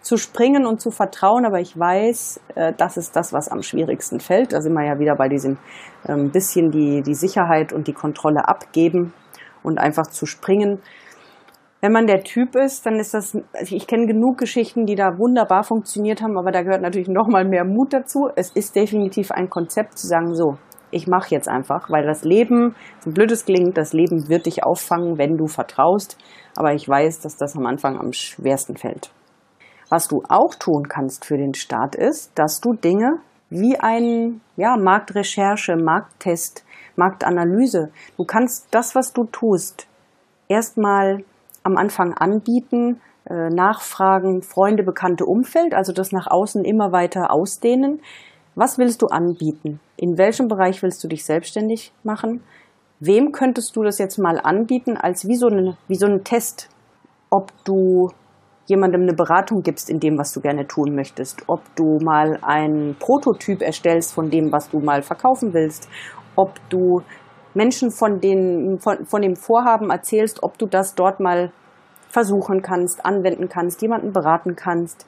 [0.00, 4.20] zu springen und zu vertrauen, aber ich weiß, äh, das ist das, was am schwierigsten
[4.20, 4.52] fällt.
[4.52, 5.56] Da sind wir ja wieder bei diesem
[6.06, 9.14] ähm, bisschen die, die Sicherheit und die Kontrolle abgeben
[9.64, 10.80] und einfach zu springen.
[11.80, 15.18] Wenn man der Typ ist, dann ist das, also ich kenne genug Geschichten, die da
[15.18, 18.28] wunderbar funktioniert haben, aber da gehört natürlich noch mal mehr Mut dazu.
[18.36, 20.56] Es ist definitiv ein Konzept zu sagen, so,
[20.90, 24.62] ich mache jetzt einfach, weil das Leben, so blöd es klingt, das Leben wird dich
[24.62, 26.16] auffangen, wenn du vertraust.
[26.56, 29.10] Aber ich weiß, dass das am Anfang am schwersten fällt.
[29.90, 33.18] Was du auch tun kannst für den Start ist, dass du Dinge
[33.50, 36.63] wie ein ja, Marktrecherche, Markttest
[36.96, 37.90] Marktanalyse.
[38.16, 39.86] Du kannst das, was du tust,
[40.48, 41.24] erstmal
[41.62, 48.00] am Anfang anbieten, äh, nachfragen, Freunde, bekannte Umfeld, also das nach außen immer weiter ausdehnen.
[48.54, 49.80] Was willst du anbieten?
[49.96, 52.42] In welchem Bereich willst du dich selbstständig machen?
[53.00, 56.68] Wem könntest du das jetzt mal anbieten als wie so, eine, wie so ein Test,
[57.30, 58.10] ob du
[58.66, 62.94] jemandem eine Beratung gibst in dem, was du gerne tun möchtest, ob du mal einen
[62.98, 65.88] Prototyp erstellst von dem, was du mal verkaufen willst,
[66.36, 67.02] ob du
[67.54, 71.52] Menschen von, den, von, von dem Vorhaben erzählst, ob du das dort mal
[72.08, 75.06] versuchen kannst, anwenden kannst, jemanden beraten kannst,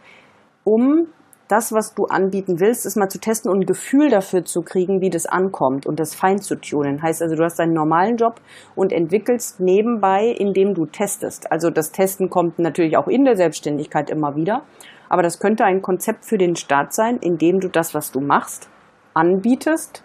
[0.64, 1.06] um
[1.48, 5.00] das, was du anbieten willst, ist mal zu testen und ein Gefühl dafür zu kriegen,
[5.00, 7.02] wie das ankommt und das fein zu tunen.
[7.02, 8.40] Heißt also, du hast deinen normalen Job
[8.74, 11.52] und entwickelst nebenbei, indem du testest.
[11.52, 14.62] Also das Testen kommt natürlich auch in der Selbstständigkeit immer wieder,
[15.08, 18.68] aber das könnte ein Konzept für den Start sein, indem du das, was du machst,
[19.14, 20.02] anbietest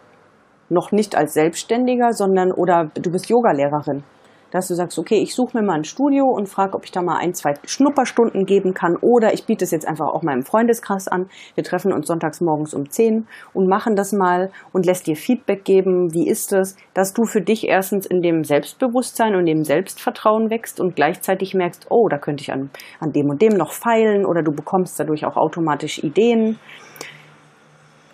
[0.71, 4.03] noch nicht als Selbstständiger, sondern oder du bist Yogalehrerin.
[4.49, 7.01] Dass du sagst, okay, ich suche mir mal ein Studio und frage, ob ich da
[7.01, 11.07] mal ein, zwei Schnupperstunden geben kann oder ich biete es jetzt einfach auch meinem Freundeskreis
[11.07, 11.29] an.
[11.55, 15.63] Wir treffen uns sonntags morgens um 10 und machen das mal und lässt dir Feedback
[15.63, 16.13] geben.
[16.13, 20.81] Wie ist es, dass du für dich erstens in dem Selbstbewusstsein und dem Selbstvertrauen wächst
[20.81, 24.43] und gleichzeitig merkst, oh, da könnte ich an, an dem und dem noch feilen oder
[24.43, 26.59] du bekommst dadurch auch automatisch Ideen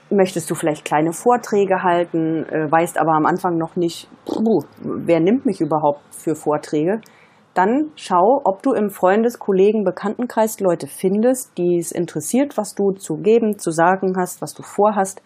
[0.09, 5.19] möchtest du vielleicht kleine Vorträge halten, äh, weißt aber am Anfang noch nicht, puh, wer
[5.19, 7.01] nimmt mich überhaupt für Vorträge,
[7.53, 12.91] dann schau, ob du im Freundes-, Kollegen-, Bekanntenkreis Leute findest, die es interessiert, was du
[12.91, 15.23] zu geben, zu sagen hast, was du vorhast.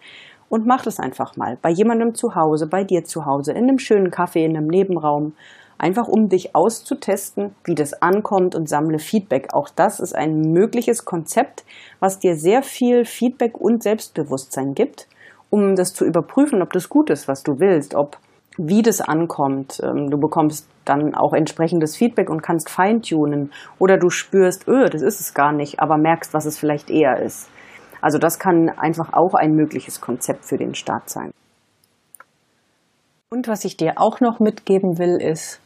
[0.48, 1.58] Und mach das einfach mal.
[1.60, 5.34] Bei jemandem zu Hause, bei dir zu Hause, in einem schönen Café, in einem Nebenraum
[5.82, 9.48] einfach um dich auszutesten, wie das ankommt und sammle Feedback.
[9.52, 11.64] Auch das ist ein mögliches Konzept,
[11.98, 15.08] was dir sehr viel Feedback und Selbstbewusstsein gibt,
[15.50, 18.16] um das zu überprüfen, ob das gut ist, was du willst, ob
[18.58, 19.80] wie das ankommt.
[19.82, 25.02] Ähm, du bekommst dann auch entsprechendes Feedback und kannst feintunen oder du spürst, öh, das
[25.02, 27.48] ist es gar nicht, aber merkst, was es vielleicht eher ist.
[28.00, 31.32] Also das kann einfach auch ein mögliches Konzept für den Start sein.
[33.30, 35.61] Und was ich dir auch noch mitgeben will, ist,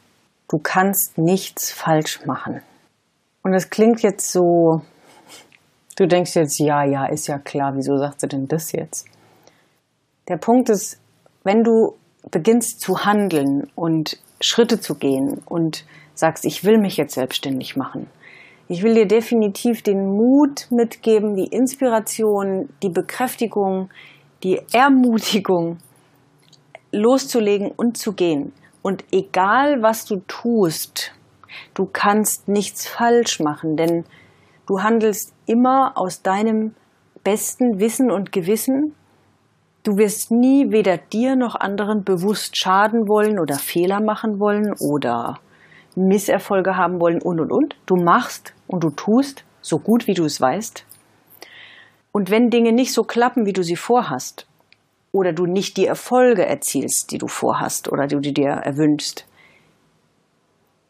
[0.49, 2.63] Du kannst nichts falsch machen.
[3.43, 4.83] Und das klingt jetzt so,
[5.97, 9.07] du denkst jetzt, ja, ja, ist ja klar, wieso sagt sie denn das jetzt?
[10.29, 11.01] Der Punkt ist,
[11.45, 11.95] wenn du
[12.31, 18.09] beginnst zu handeln und Schritte zu gehen und sagst, ich will mich jetzt selbstständig machen,
[18.69, 23.91] ich will dir definitiv den Mut mitgeben, die Inspiration, die Bekräftigung,
[24.43, 25.79] die Ermutigung,
[26.91, 28.53] loszulegen und zu gehen.
[28.87, 31.13] Und egal, was du tust,
[31.75, 34.05] du kannst nichts falsch machen, denn
[34.67, 36.73] du handelst immer aus deinem
[37.25, 38.95] besten Wissen und Gewissen.
[39.83, 45.41] Du wirst nie weder dir noch anderen bewusst schaden wollen oder Fehler machen wollen oder
[45.97, 47.75] Misserfolge haben wollen und und und.
[47.87, 50.85] Du machst und du tust so gut wie du es weißt.
[52.13, 54.46] Und wenn Dinge nicht so klappen, wie du sie vorhast,
[55.17, 59.27] oder du nicht die Erfolge erzielst, die du vorhast oder die du dir erwünschst,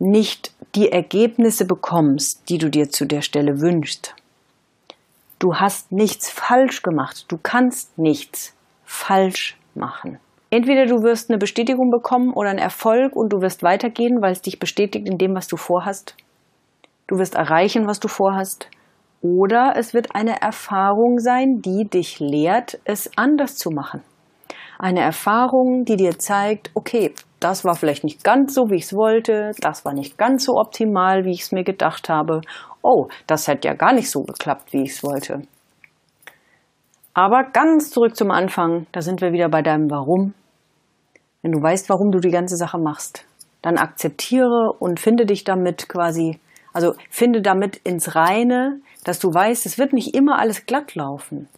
[0.00, 4.14] nicht die Ergebnisse bekommst, die du dir zu der Stelle wünschst.
[5.38, 7.26] Du hast nichts falsch gemacht.
[7.28, 10.18] Du kannst nichts falsch machen.
[10.50, 14.42] Entweder du wirst eine Bestätigung bekommen oder einen Erfolg und du wirst weitergehen, weil es
[14.42, 16.16] dich bestätigt in dem, was du vorhast.
[17.06, 18.68] Du wirst erreichen, was du vorhast.
[19.22, 24.02] Oder es wird eine Erfahrung sein, die dich lehrt, es anders zu machen
[24.78, 28.94] eine Erfahrung, die dir zeigt, okay, das war vielleicht nicht ganz so, wie ich es
[28.94, 32.40] wollte, das war nicht ganz so optimal, wie ich es mir gedacht habe.
[32.82, 35.42] Oh, das hätte ja gar nicht so geklappt, wie ich es wollte.
[37.14, 40.34] Aber ganz zurück zum Anfang, da sind wir wieder bei deinem Warum.
[41.42, 43.24] Wenn du weißt, warum du die ganze Sache machst,
[43.62, 46.38] dann akzeptiere und finde dich damit quasi,
[46.72, 51.48] also finde damit ins Reine, dass du weißt, es wird nicht immer alles glatt laufen.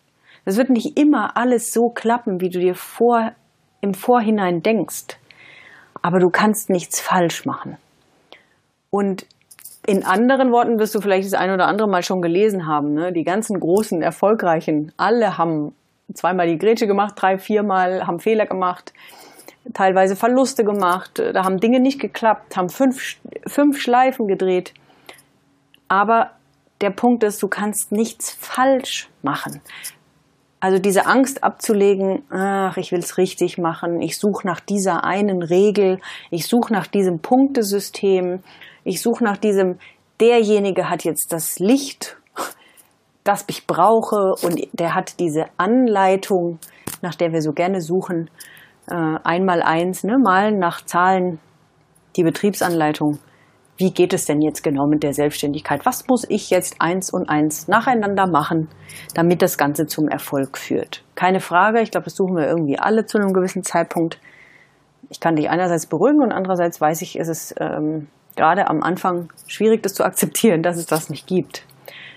[0.44, 3.32] Es wird nicht immer alles so klappen, wie du dir vor,
[3.80, 5.18] im Vorhinein denkst.
[6.02, 7.76] Aber du kannst nichts falsch machen.
[8.90, 9.26] Und
[9.86, 12.94] in anderen Worten wirst du vielleicht das ein oder andere Mal schon gelesen haben.
[12.94, 13.12] Ne?
[13.12, 15.74] Die ganzen großen, erfolgreichen, alle haben
[16.12, 18.92] zweimal die Grätsche gemacht, drei, viermal, haben Fehler gemacht,
[19.74, 24.74] teilweise Verluste gemacht, da haben Dinge nicht geklappt, haben fünf, fünf Schleifen gedreht.
[25.88, 26.32] Aber
[26.80, 29.60] der Punkt ist, du kannst nichts falsch machen.
[30.60, 35.42] Also diese Angst abzulegen, ach, ich will es richtig machen, ich suche nach dieser einen
[35.42, 38.42] Regel, ich suche nach diesem Punktesystem,
[38.82, 39.78] ich suche nach diesem,
[40.20, 42.16] derjenige hat jetzt das Licht,
[43.22, 46.58] das ich brauche und der hat diese Anleitung,
[47.02, 48.28] nach der wir so gerne suchen,
[48.90, 51.38] äh, einmal eins, ne, malen nach Zahlen,
[52.16, 53.20] die Betriebsanleitung
[53.78, 55.86] wie geht es denn jetzt genau mit der Selbstständigkeit?
[55.86, 58.68] Was muss ich jetzt eins und eins nacheinander machen,
[59.14, 61.04] damit das Ganze zum Erfolg führt?
[61.14, 64.18] Keine Frage, ich glaube, das suchen wir irgendwie alle zu einem gewissen Zeitpunkt.
[65.10, 69.32] Ich kann dich einerseits beruhigen und andererseits weiß ich, es ist ähm, gerade am Anfang
[69.46, 71.64] schwierig, das zu akzeptieren, dass es das nicht gibt.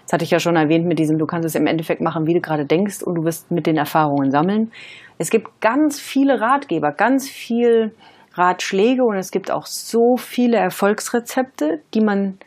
[0.06, 2.34] Das hatte ich ja schon erwähnt mit diesem, du kannst es im Endeffekt machen, wie
[2.34, 4.72] du gerade denkst und du wirst mit den Erfahrungen sammeln.
[5.20, 7.94] Es gibt ganz viele Ratgeber, ganz viel
[8.34, 12.38] Ratschläge und es gibt auch so viele Erfolgsrezepte, die man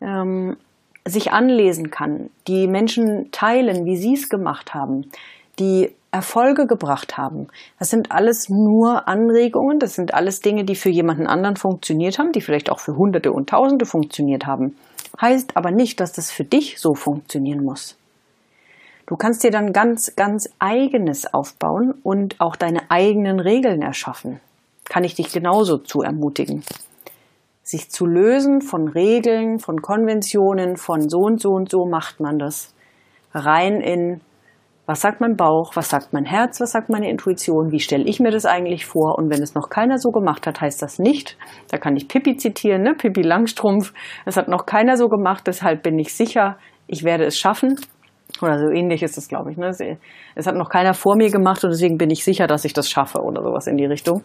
[0.00, 0.56] ähm,
[1.06, 5.10] sich anlesen kann, die Menschen teilen, wie sie es gemacht haben,
[5.58, 7.48] die Erfolge gebracht haben.
[7.78, 12.32] Das sind alles nur Anregungen, das sind alles Dinge, die für jemanden anderen funktioniert haben,
[12.32, 14.76] die vielleicht auch für Hunderte und Tausende funktioniert haben.
[15.20, 17.96] Heißt aber nicht, dass das für dich so funktionieren muss.
[19.06, 24.40] Du kannst dir dann ganz, ganz eigenes aufbauen und auch deine eigenen Regeln erschaffen
[24.90, 26.62] kann ich dich genauso zu ermutigen.
[27.62, 32.38] Sich zu lösen von Regeln, von Konventionen, von so und so und so macht man
[32.38, 32.74] das.
[33.32, 34.20] Rein in,
[34.86, 38.18] was sagt mein Bauch, was sagt mein Herz, was sagt meine Intuition, wie stelle ich
[38.18, 39.16] mir das eigentlich vor?
[39.16, 41.38] Und wenn es noch keiner so gemacht hat, heißt das nicht,
[41.70, 42.94] da kann ich Pippi zitieren, ne?
[42.94, 43.92] Pippi Langstrumpf,
[44.26, 46.56] es hat noch keiner so gemacht, deshalb bin ich sicher,
[46.88, 47.76] ich werde es schaffen.
[48.42, 49.58] Oder so ähnlich ist es, glaube ich.
[49.58, 49.70] Ne?
[50.34, 52.88] Es hat noch keiner vor mir gemacht und deswegen bin ich sicher, dass ich das
[52.88, 54.22] schaffe oder sowas in die Richtung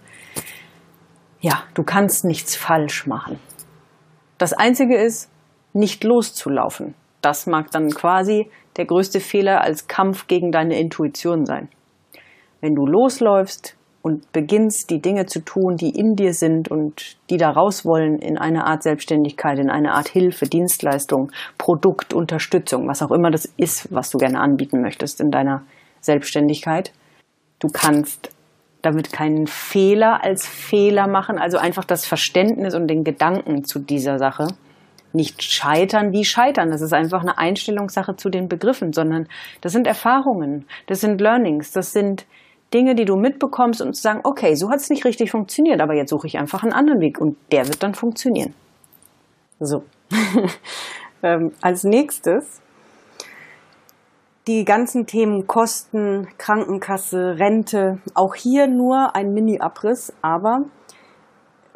[1.45, 3.39] ja, du kannst nichts falsch machen.
[4.39, 5.29] Das Einzige ist,
[5.73, 6.95] nicht loszulaufen.
[7.21, 11.69] Das mag dann quasi der größte Fehler als Kampf gegen deine Intuition sein.
[12.61, 17.37] Wenn du losläufst und beginnst, die Dinge zu tun, die in dir sind und die
[17.37, 23.03] da raus wollen in eine Art Selbstständigkeit, in eine Art Hilfe, Dienstleistung, Produkt, Unterstützung, was
[23.03, 25.61] auch immer das ist, was du gerne anbieten möchtest in deiner
[26.01, 26.91] Selbstständigkeit.
[27.59, 28.34] Du kannst
[28.85, 34.19] damit keinen Fehler als Fehler machen, also einfach das Verständnis und den Gedanken zu dieser
[34.19, 34.47] Sache.
[35.13, 39.27] Nicht scheitern wie scheitern, das ist einfach eine Einstellungssache zu den Begriffen, sondern
[39.61, 42.25] das sind Erfahrungen, das sind Learnings, das sind
[42.73, 45.93] Dinge, die du mitbekommst und zu sagen, okay, so hat es nicht richtig funktioniert, aber
[45.93, 48.53] jetzt suche ich einfach einen anderen Weg und der wird dann funktionieren.
[49.59, 49.83] So.
[51.23, 52.61] ähm, als nächstes
[54.47, 60.65] die ganzen Themen Kosten, Krankenkasse, Rente, auch hier nur ein Mini-Abriss, aber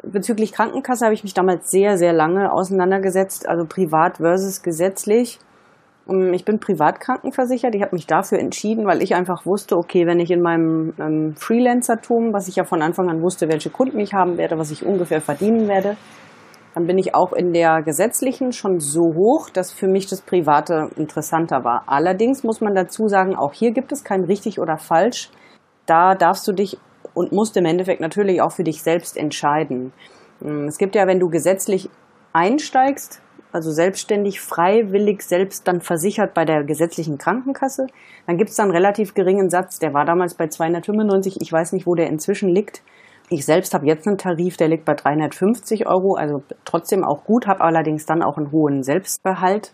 [0.02, 5.38] bezüglich Krankenkasse habe ich mich damals sehr, sehr lange auseinandergesetzt, also privat versus gesetzlich.
[6.32, 7.74] Ich bin privat krankenversichert.
[7.74, 11.34] Ich habe mich dafür entschieden, weil ich einfach wusste, okay, wenn ich in meinem ähm,
[11.36, 14.84] Freelancertum, was ich ja von Anfang an wusste, welche Kunden ich haben werde, was ich
[14.84, 15.96] ungefähr verdienen werde,
[16.74, 20.90] dann bin ich auch in der gesetzlichen schon so hoch, dass für mich das Private
[20.96, 21.84] interessanter war.
[21.86, 25.30] Allerdings muss man dazu sagen, auch hier gibt es kein richtig oder falsch.
[25.86, 26.78] Da darfst du dich
[27.14, 29.92] und musst im Endeffekt natürlich auch für dich selbst entscheiden.
[30.40, 31.90] Hm, es gibt ja, wenn du gesetzlich
[32.32, 33.20] einsteigst,
[33.52, 37.88] also selbstständig, freiwillig, selbst dann versichert bei der gesetzlichen Krankenkasse,
[38.28, 39.80] dann gibt es dann einen relativ geringen Satz.
[39.80, 41.40] Der war damals bei 295.
[41.40, 42.82] Ich weiß nicht, wo der inzwischen liegt.
[43.32, 47.46] Ich selbst habe jetzt einen Tarif, der liegt bei 350 Euro, also trotzdem auch gut,
[47.46, 49.72] habe allerdings dann auch einen hohen Selbstbehalt.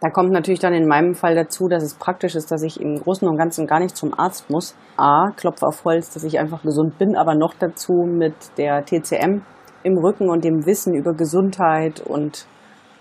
[0.00, 2.96] Da kommt natürlich dann in meinem Fall dazu, dass es praktisch ist, dass ich im
[2.96, 4.74] Großen und Ganzen gar nicht zum Arzt muss.
[4.96, 9.42] A, klopfe auf Holz, dass ich einfach gesund bin, aber noch dazu mit der TCM
[9.84, 12.48] im Rücken und dem Wissen über Gesundheit und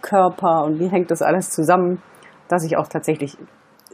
[0.03, 2.03] Körper und wie hängt das alles zusammen,
[2.49, 3.35] dass ich auch tatsächlich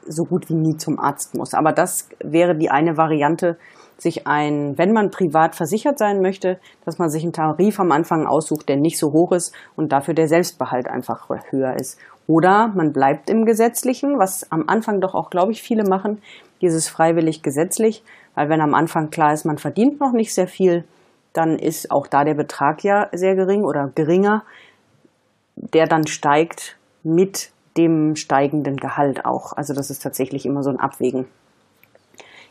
[0.06, 1.54] so gut wie nie zum Arzt muss.
[1.54, 3.58] Aber das wäre die eine Variante,
[3.98, 8.28] sich ein, wenn man privat versichert sein möchte, dass man sich einen Tarif am Anfang
[8.28, 11.98] aussucht, der nicht so hoch ist und dafür der Selbstbehalt einfach höher ist.
[12.28, 16.22] Oder man bleibt im Gesetzlichen, was am Anfang doch auch, glaube ich, viele machen,
[16.62, 18.04] dieses freiwillig gesetzlich,
[18.34, 20.84] weil wenn am Anfang klar ist, man verdient noch nicht sehr viel,
[21.34, 24.44] dann ist auch da der Betrag ja sehr gering oder geringer,
[25.56, 29.54] der dann steigt mit dem steigenden Gehalt auch.
[29.54, 31.28] Also das ist tatsächlich immer so ein Abwägen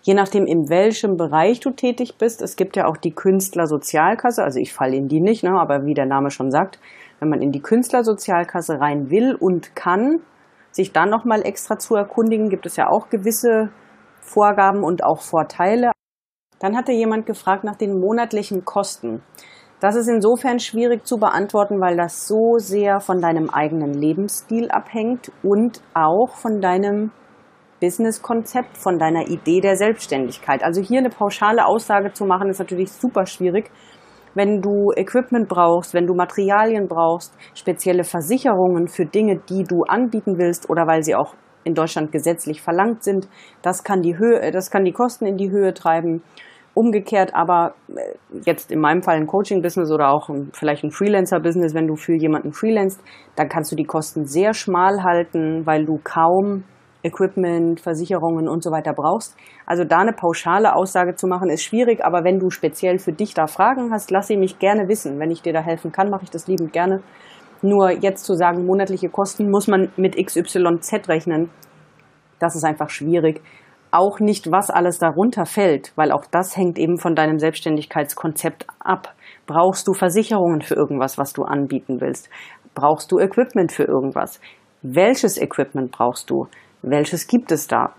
[0.05, 2.43] je nachdem, in welchem Bereich du tätig bist.
[2.43, 5.95] Es gibt ja auch die Künstlersozialkasse, also ich falle in die nicht, ne, aber wie
[5.95, 6.79] der Name schon sagt,
[7.21, 10.21] wenn man in die Künstlersozialkasse rein will und kann,
[10.71, 13.71] sich dann nochmal extra zu erkundigen, gibt es ja auch gewisse
[14.21, 15.93] Vorgaben und auch Vorteile.
[16.59, 19.23] Dann hatte jemand gefragt nach den monatlichen Kosten.
[19.81, 25.31] Das ist insofern schwierig zu beantworten, weil das so sehr von deinem eigenen Lebensstil abhängt
[25.43, 27.11] und auch von deinem
[27.81, 30.63] Businesskonzept, von deiner Idee der Selbstständigkeit.
[30.63, 33.71] Also hier eine pauschale Aussage zu machen, ist natürlich super schwierig.
[34.35, 40.39] Wenn du Equipment brauchst, wenn du Materialien brauchst, spezielle Versicherungen für Dinge, die du anbieten
[40.39, 43.29] willst oder weil sie auch in Deutschland gesetzlich verlangt sind,
[43.63, 46.23] das kann die Höhe, das kann die Kosten in die Höhe treiben.
[46.75, 48.01] Umgekehrt aber äh,
[48.45, 52.53] jetzt in meinem Fall ein Coaching-Business oder auch vielleicht ein Freelancer-Business, wenn du für jemanden
[52.53, 53.01] freelancest,
[53.37, 56.65] dann kannst du die Kosten sehr schmal halten, weil du kaum
[57.05, 59.37] Equipment, Versicherungen und so weiter brauchst.
[59.67, 63.35] Also da eine pauschale Aussage zu machen, ist schwierig, aber wenn du speziell für dich
[63.35, 65.21] da Fragen hast, lass sie mich gerne wissen.
[65.21, 67.03] Wenn ich dir da helfen kann, mache ich das liebend gerne.
[67.63, 71.51] Nur jetzt zu sagen, monatliche Kosten muss man mit XYZ rechnen,
[72.39, 73.41] das ist einfach schwierig.
[73.91, 79.15] Auch nicht, was alles darunter fällt, weil auch das hängt eben von deinem Selbstständigkeitskonzept ab.
[79.47, 82.29] Brauchst du Versicherungen für irgendwas, was du anbieten willst?
[82.75, 84.41] Brauchst du Equipment für irgendwas?
[84.83, 86.49] Welches Equipment brauchst du?
[86.85, 87.95] Welches gibt es da?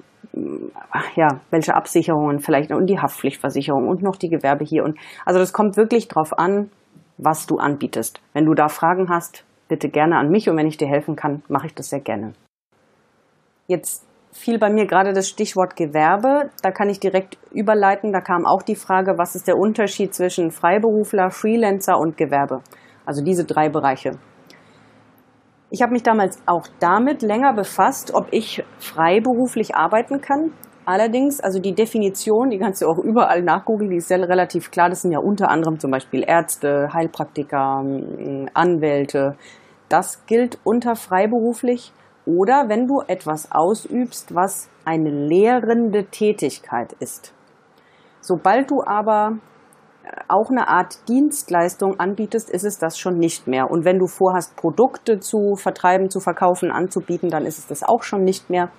[1.15, 5.53] Ja, welche Absicherungen vielleicht und die Haftpflichtversicherung und noch die Gewerbe hier und also das
[5.53, 6.69] kommt wirklich drauf an,
[7.17, 8.21] was du anbietest.
[8.33, 11.41] Wenn du da Fragen hast, bitte gerne an mich und wenn ich dir helfen kann,
[11.47, 12.33] mache ich das sehr gerne.
[13.67, 16.49] Jetzt fiel bei mir gerade das Stichwort Gewerbe.
[16.61, 18.11] Da kann ich direkt überleiten.
[18.11, 22.61] Da kam auch die Frage, was ist der Unterschied zwischen Freiberufler, Freelancer und Gewerbe?
[23.05, 24.11] Also diese drei Bereiche.
[25.75, 30.53] Ich habe mich damals auch damit länger befasst, ob ich freiberuflich arbeiten kann.
[30.85, 34.87] Allerdings, also die Definition, die kannst du auch überall nachgoogeln, die ist sehr relativ klar.
[34.87, 37.83] Das sind ja unter anderem zum Beispiel Ärzte, Heilpraktiker,
[38.53, 39.35] Anwälte.
[39.89, 41.91] Das gilt unter freiberuflich.
[42.25, 47.33] Oder wenn du etwas ausübst, was eine lehrende Tätigkeit ist.
[48.21, 49.39] Sobald du aber
[50.27, 53.69] auch eine Art Dienstleistung anbietest, ist es das schon nicht mehr.
[53.69, 58.03] Und wenn du vorhast, Produkte zu vertreiben, zu verkaufen, anzubieten, dann ist es das auch
[58.03, 58.69] schon nicht mehr.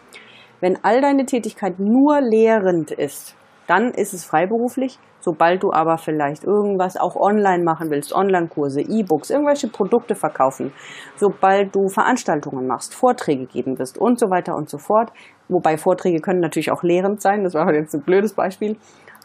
[0.61, 4.99] Wenn all deine Tätigkeit nur lehrend ist, dann ist es freiberuflich.
[5.21, 10.73] Sobald du aber vielleicht irgendwas auch online machen willst, Online-Kurse, E-Books, irgendwelche Produkte verkaufen,
[11.17, 15.11] sobald du Veranstaltungen machst, Vorträge geben wirst und so weiter und so fort,
[15.49, 18.77] wobei Vorträge können natürlich auch lehrend sein, das war jetzt ein blödes Beispiel,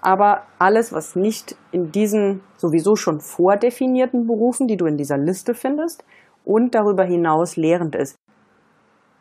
[0.01, 5.53] aber alles, was nicht in diesen sowieso schon vordefinierten Berufen, die du in dieser Liste
[5.53, 6.03] findest,
[6.43, 8.17] und darüber hinaus lehrend ist.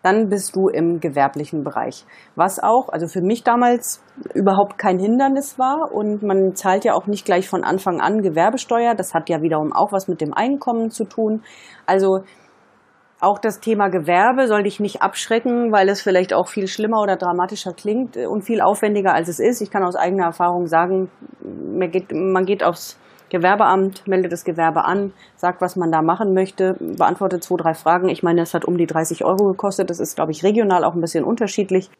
[0.03, 2.07] dann bist du im gewerblichen Bereich.
[2.35, 4.03] Was auch, also für mich damals
[4.35, 8.95] überhaupt kein Hindernis war und man zahlt ja auch nicht gleich von Anfang an Gewerbesteuer.
[8.95, 11.43] Das hat ja wiederum auch was mit dem Einkommen zu tun.
[11.87, 12.21] Also
[13.21, 17.17] auch das Thema Gewerbe soll dich nicht abschrecken, weil es vielleicht auch viel schlimmer oder
[17.17, 19.61] dramatischer klingt und viel aufwendiger als es ist.
[19.61, 21.11] Ich kann aus eigener Erfahrung sagen,
[21.43, 22.99] man geht, man geht aufs
[23.29, 28.09] Gewerbeamt, meldet das Gewerbe an, sagt, was man da machen möchte, beantwortet zwei, drei Fragen.
[28.09, 29.91] Ich meine, es hat um die 30 Euro gekostet.
[29.91, 31.91] Das ist, glaube ich, regional auch ein bisschen unterschiedlich.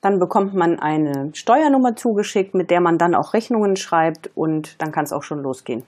[0.00, 4.92] Dann bekommt man eine Steuernummer zugeschickt, mit der man dann auch Rechnungen schreibt und dann
[4.92, 5.84] kann es auch schon losgehen.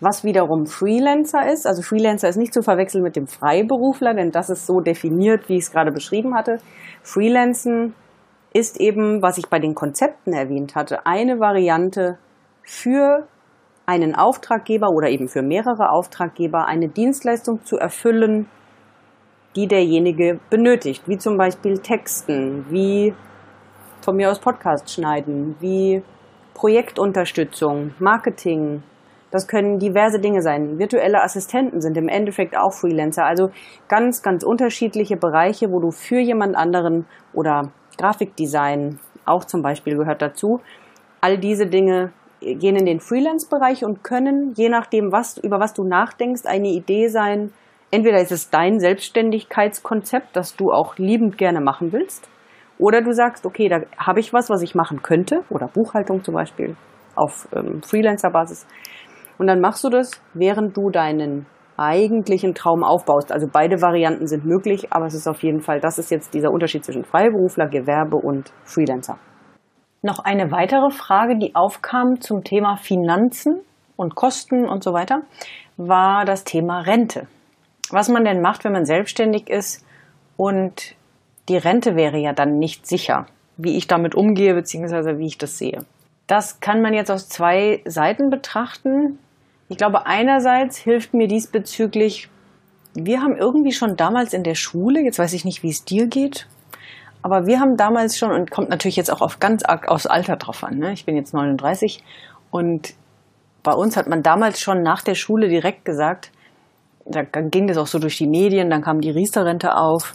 [0.00, 4.48] Was wiederum Freelancer ist, also Freelancer ist nicht zu verwechseln mit dem Freiberufler, denn das
[4.48, 6.58] ist so definiert, wie ich es gerade beschrieben hatte.
[7.02, 7.94] Freelancen
[8.52, 12.18] ist eben, was ich bei den Konzepten erwähnt hatte, eine Variante
[12.62, 13.26] für
[13.86, 18.46] einen Auftraggeber oder eben für mehrere Auftraggeber eine Dienstleistung zu erfüllen,
[19.56, 23.14] die derjenige benötigt, wie zum Beispiel Texten, wie
[24.02, 26.02] von mir aus Podcast schneiden, wie
[26.54, 28.82] Projektunterstützung, Marketing.
[29.30, 30.78] Das können diverse Dinge sein.
[30.78, 33.24] Virtuelle Assistenten sind im Endeffekt auch Freelancer.
[33.24, 33.50] Also
[33.88, 40.22] ganz, ganz unterschiedliche Bereiche, wo du für jemand anderen oder Grafikdesign auch zum Beispiel gehört
[40.22, 40.60] dazu.
[41.20, 45.84] All diese Dinge gehen in den Freelance-Bereich und können, je nachdem, was, über was du
[45.84, 47.52] nachdenkst, eine Idee sein.
[47.90, 52.28] Entweder ist es dein Selbstständigkeitskonzept, das du auch liebend gerne machen willst,
[52.78, 56.34] oder du sagst, okay, da habe ich was, was ich machen könnte, oder Buchhaltung zum
[56.34, 56.76] Beispiel
[57.16, 58.66] auf ähm, Freelancer-Basis.
[59.38, 63.32] Und dann machst du das, während du deinen eigentlichen Traum aufbaust.
[63.32, 66.50] Also beide Varianten sind möglich, aber es ist auf jeden Fall, das ist jetzt dieser
[66.50, 69.18] Unterschied zwischen Freiberufler, Gewerbe und Freelancer.
[70.02, 73.60] Noch eine weitere Frage, die aufkam zum Thema Finanzen
[73.96, 75.22] und Kosten und so weiter,
[75.76, 77.26] war das Thema Rente.
[77.90, 79.84] Was man denn macht, wenn man selbstständig ist
[80.36, 80.94] und
[81.48, 83.26] die Rente wäre ja dann nicht sicher,
[83.56, 85.18] wie ich damit umgehe bzw.
[85.18, 85.84] wie ich das sehe.
[86.26, 89.18] Das kann man jetzt aus zwei Seiten betrachten.
[89.68, 92.28] Ich glaube, einerseits hilft mir diesbezüglich,
[92.94, 96.06] wir haben irgendwie schon damals in der Schule, jetzt weiß ich nicht, wie es dir
[96.06, 96.46] geht,
[97.22, 100.36] aber wir haben damals schon, und kommt natürlich jetzt auch auf ganz arg aus Alter
[100.36, 100.92] drauf an, ne?
[100.92, 102.02] ich bin jetzt 39
[102.50, 102.94] und
[103.62, 106.30] bei uns hat man damals schon nach der Schule direkt gesagt,
[107.04, 110.14] da ging das auch so durch die Medien, dann kam die Riester-Rente auf,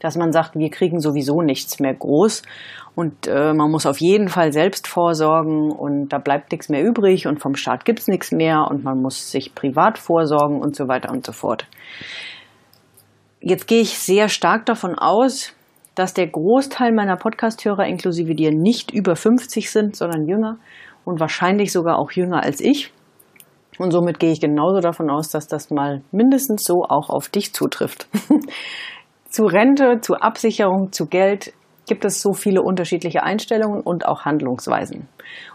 [0.00, 2.42] dass man sagt, wir kriegen sowieso nichts mehr groß
[2.94, 7.26] und äh, man muss auf jeden Fall selbst vorsorgen und da bleibt nichts mehr übrig
[7.26, 11.10] und vom Staat gibt's nichts mehr und man muss sich privat vorsorgen und so weiter
[11.12, 11.66] und so fort.
[13.40, 15.52] Jetzt gehe ich sehr stark davon aus,
[15.94, 20.58] dass der Großteil meiner Podcast-Hörer inklusive dir nicht über 50 sind, sondern jünger
[21.04, 22.92] und wahrscheinlich sogar auch jünger als ich.
[23.78, 27.52] Und somit gehe ich genauso davon aus, dass das mal mindestens so auch auf dich
[27.52, 28.08] zutrifft.
[29.36, 31.52] zu Rente, zu Absicherung, zu Geld
[31.86, 35.08] gibt es so viele unterschiedliche Einstellungen und auch Handlungsweisen.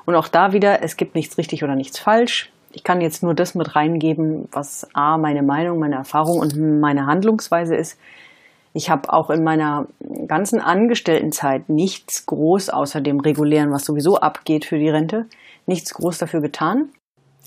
[0.05, 2.51] Und auch da wieder, es gibt nichts richtig oder nichts falsch.
[2.73, 7.07] Ich kann jetzt nur das mit reingeben, was A, meine Meinung, meine Erfahrung und meine
[7.07, 7.99] Handlungsweise ist.
[8.73, 9.87] Ich habe auch in meiner
[10.27, 15.25] ganzen Angestelltenzeit nichts groß außer dem regulären, was sowieso abgeht für die Rente,
[15.65, 16.91] nichts groß dafür getan.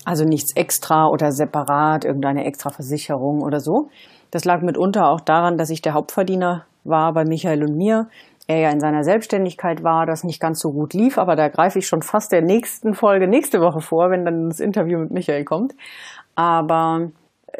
[0.03, 3.87] Also nichts extra oder separat, irgendeine extra Versicherung oder so.
[4.35, 8.09] Das lag mitunter auch daran, dass ich der Hauptverdiener war bei Michael und mir.
[8.47, 11.79] Er ja in seiner Selbstständigkeit war, das nicht ganz so gut lief, aber da greife
[11.79, 15.45] ich schon fast der nächsten Folge nächste Woche vor, wenn dann das Interview mit Michael
[15.45, 15.73] kommt.
[16.35, 17.11] Aber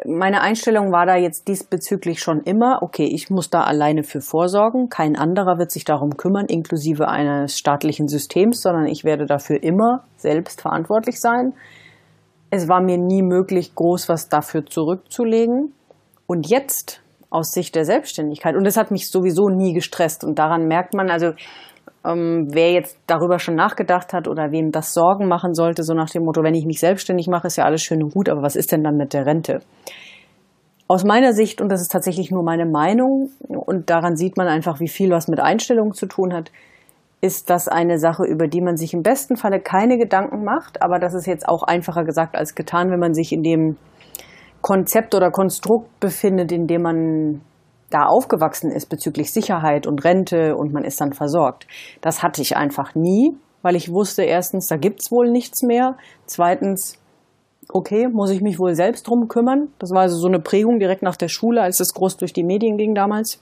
[0.04, 4.90] meine Einstellung war da jetzt diesbezüglich schon immer, okay, ich muss da alleine für vorsorgen,
[4.90, 10.04] kein anderer wird sich darum kümmern, inklusive eines staatlichen Systems, sondern ich werde dafür immer
[10.18, 11.54] selbst verantwortlich sein.
[12.50, 15.72] Es war mir nie möglich, groß was dafür zurückzulegen.
[16.26, 20.66] Und jetzt aus Sicht der Selbstständigkeit, und das hat mich sowieso nie gestresst, und daran
[20.66, 21.32] merkt man, also
[22.04, 26.10] ähm, wer jetzt darüber schon nachgedacht hat oder wem das Sorgen machen sollte, so nach
[26.10, 28.56] dem Motto, wenn ich mich selbstständig mache, ist ja alles schön und gut, aber was
[28.56, 29.60] ist denn dann mit der Rente?
[30.88, 34.78] Aus meiner Sicht, und das ist tatsächlich nur meine Meinung, und daran sieht man einfach,
[34.78, 36.52] wie viel was mit Einstellungen zu tun hat,
[37.20, 40.98] ist das eine Sache, über die man sich im besten Falle keine Gedanken macht, aber
[41.00, 43.76] das ist jetzt auch einfacher gesagt als getan, wenn man sich in dem
[44.66, 47.40] Konzept oder Konstrukt befindet, in dem man
[47.90, 51.68] da aufgewachsen ist bezüglich Sicherheit und Rente und man ist dann versorgt.
[52.00, 53.30] Das hatte ich einfach nie,
[53.62, 55.96] weil ich wusste erstens, da gibt's wohl nichts mehr.
[56.24, 56.98] Zweitens,
[57.68, 59.68] okay, muss ich mich wohl selbst drum kümmern.
[59.78, 62.42] Das war also so eine Prägung direkt nach der Schule, als es groß durch die
[62.42, 63.40] Medien ging damals.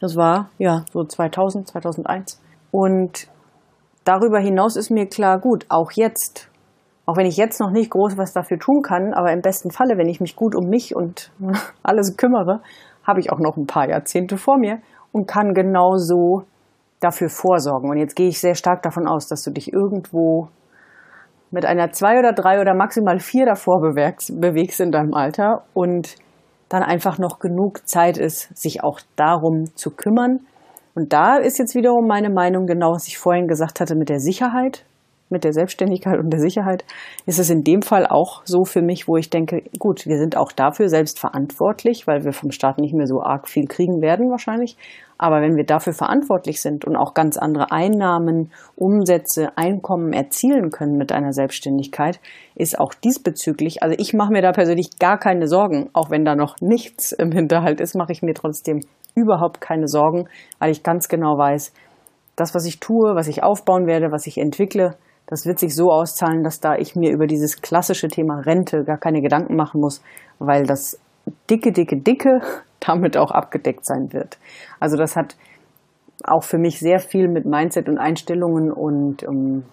[0.00, 2.40] Das war ja so 2000, 2001.
[2.70, 3.28] Und
[4.04, 6.48] darüber hinaus ist mir klar, gut, auch jetzt,
[7.06, 9.96] auch wenn ich jetzt noch nicht groß was dafür tun kann, aber im besten Falle,
[9.96, 11.30] wenn ich mich gut um mich und
[11.82, 12.60] alles kümmere,
[13.04, 14.80] habe ich auch noch ein paar Jahrzehnte vor mir
[15.12, 16.42] und kann genauso
[17.00, 17.90] dafür vorsorgen.
[17.90, 20.48] Und jetzt gehe ich sehr stark davon aus, dass du dich irgendwo
[21.52, 26.16] mit einer zwei oder drei oder maximal vier davor bewegst in deinem Alter und
[26.68, 30.40] dann einfach noch genug Zeit ist, sich auch darum zu kümmern.
[30.96, 34.18] Und da ist jetzt wiederum meine Meinung genau, was ich vorhin gesagt hatte mit der
[34.18, 34.84] Sicherheit
[35.28, 36.84] mit der Selbstständigkeit und der Sicherheit,
[37.26, 40.36] ist es in dem Fall auch so für mich, wo ich denke, gut, wir sind
[40.36, 44.30] auch dafür selbst verantwortlich, weil wir vom Staat nicht mehr so arg viel kriegen werden
[44.30, 44.76] wahrscheinlich.
[45.18, 50.98] Aber wenn wir dafür verantwortlich sind und auch ganz andere Einnahmen, Umsätze, Einkommen erzielen können
[50.98, 52.20] mit einer Selbstständigkeit,
[52.54, 56.34] ist auch diesbezüglich, also ich mache mir da persönlich gar keine Sorgen, auch wenn da
[56.34, 58.80] noch nichts im Hinterhalt ist, mache ich mir trotzdem
[59.14, 61.72] überhaupt keine Sorgen, weil ich ganz genau weiß,
[62.36, 64.94] das, was ich tue, was ich aufbauen werde, was ich entwickle,
[65.26, 68.98] das wird sich so auszahlen, dass da ich mir über dieses klassische Thema Rente gar
[68.98, 70.02] keine Gedanken machen muss,
[70.38, 71.00] weil das
[71.50, 72.40] dicke, dicke, dicke
[72.80, 74.38] damit auch abgedeckt sein wird.
[74.78, 75.36] Also das hat
[76.24, 79.64] auch für mich sehr viel mit Mindset und Einstellungen und um,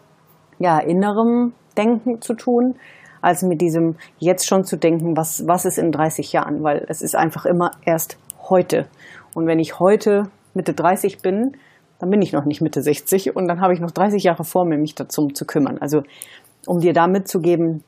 [0.59, 2.75] ja, innerem Denken zu tun,
[3.21, 7.01] als mit diesem jetzt schon zu denken, was, was ist in 30 Jahren, weil es
[7.01, 8.17] ist einfach immer erst
[8.49, 8.87] heute.
[9.33, 10.23] Und wenn ich heute
[10.53, 11.53] Mitte 30 bin,
[11.99, 14.65] dann bin ich noch nicht Mitte 60 und dann habe ich noch 30 Jahre vor
[14.65, 15.77] mir, mich dazu zu kümmern.
[15.79, 16.03] Also
[16.65, 17.83] um dir da mitzugeben,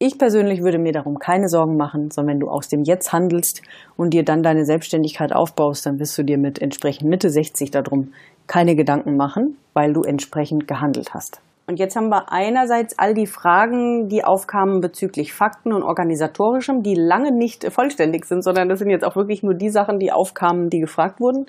[0.00, 3.62] ich persönlich würde mir darum keine Sorgen machen, sondern wenn du aus dem Jetzt handelst
[3.96, 8.12] und dir dann deine Selbstständigkeit aufbaust, dann wirst du dir mit entsprechend Mitte 60 darum
[8.46, 11.40] keine Gedanken machen, weil du entsprechend gehandelt hast.
[11.68, 16.94] Und jetzt haben wir einerseits all die Fragen, die aufkamen bezüglich Fakten und organisatorischem, die
[16.94, 20.70] lange nicht vollständig sind, sondern das sind jetzt auch wirklich nur die Sachen, die aufkamen,
[20.70, 21.44] die gefragt wurden.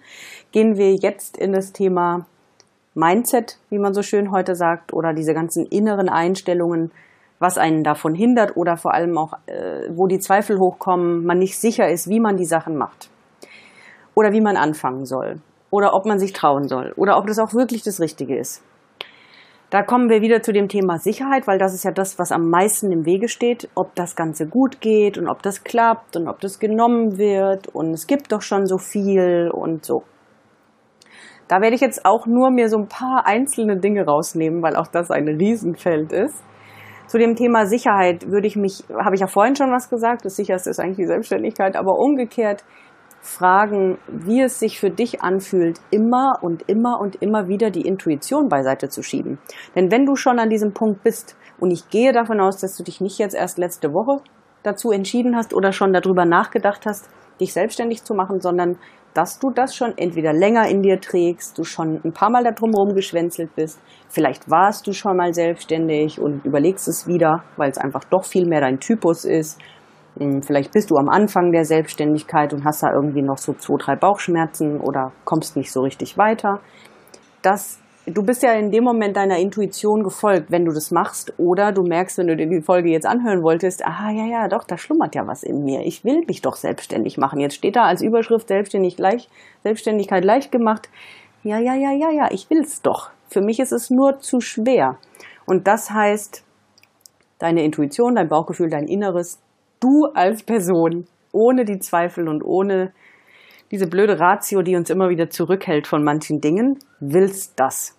[0.51, 2.25] Gehen wir jetzt in das Thema
[2.95, 6.91] Mindset, wie man so schön heute sagt, oder diese ganzen inneren Einstellungen,
[7.39, 11.57] was einen davon hindert oder vor allem auch, äh, wo die Zweifel hochkommen, man nicht
[11.57, 13.09] sicher ist, wie man die Sachen macht.
[14.15, 15.37] Oder wie man anfangen soll.
[15.71, 16.91] Oder ob man sich trauen soll.
[16.97, 18.61] Oder ob das auch wirklich das Richtige ist.
[19.69, 22.49] Da kommen wir wieder zu dem Thema Sicherheit, weil das ist ja das, was am
[22.49, 26.39] meisten im Wege steht, ob das Ganze gut geht und ob das klappt und ob
[26.39, 30.01] das genommen wird und es gibt doch schon so viel und so.
[31.47, 34.87] Da werde ich jetzt auch nur mir so ein paar einzelne Dinge rausnehmen, weil auch
[34.87, 36.43] das ein Riesenfeld ist.
[37.05, 40.35] Zu dem Thema Sicherheit würde ich mich, habe ich ja vorhin schon was gesagt, das
[40.35, 42.63] sicherste ist eigentlich die Selbstständigkeit, aber umgekehrt
[43.21, 48.49] fragen, wie es sich für dich anfühlt, immer und immer und immer wieder die Intuition
[48.49, 49.39] beiseite zu schieben.
[49.75, 52.83] Denn wenn du schon an diesem Punkt bist, und ich gehe davon aus, dass du
[52.83, 54.21] dich nicht jetzt erst letzte Woche
[54.63, 57.09] dazu entschieden hast oder schon darüber nachgedacht hast,
[57.39, 58.77] dich selbstständig zu machen, sondern
[59.13, 62.51] dass du das schon entweder länger in dir trägst, du schon ein paar Mal da
[62.51, 67.77] drumherum geschwänzelt bist, vielleicht warst du schon mal selbstständig und überlegst es wieder, weil es
[67.77, 69.59] einfach doch viel mehr dein Typus ist
[70.41, 73.95] vielleicht bist du am Anfang der Selbstständigkeit und hast da irgendwie noch so zwei, drei
[73.95, 76.59] Bauchschmerzen oder kommst nicht so richtig weiter.
[77.41, 81.33] Das, du bist ja in dem Moment deiner Intuition gefolgt, wenn du das machst.
[81.37, 84.65] Oder du merkst, wenn du dir die Folge jetzt anhören wolltest, ah ja, ja, doch,
[84.65, 85.85] da schlummert ja was in mir.
[85.85, 87.39] Ich will mich doch selbstständig machen.
[87.39, 89.29] Jetzt steht da als Überschrift Selbstständig leicht,
[89.63, 90.89] Selbstständigkeit leicht gemacht.
[91.43, 93.11] Ja, ja, ja, ja, ja, ich will's doch.
[93.29, 94.97] Für mich ist es nur zu schwer.
[95.45, 96.43] Und das heißt,
[97.39, 99.39] deine Intuition, dein Bauchgefühl, dein Inneres,
[99.79, 102.93] du als Person, ohne die Zweifel und ohne
[103.71, 107.95] diese blöde Ratio, die uns immer wieder zurückhält von manchen Dingen, willst das.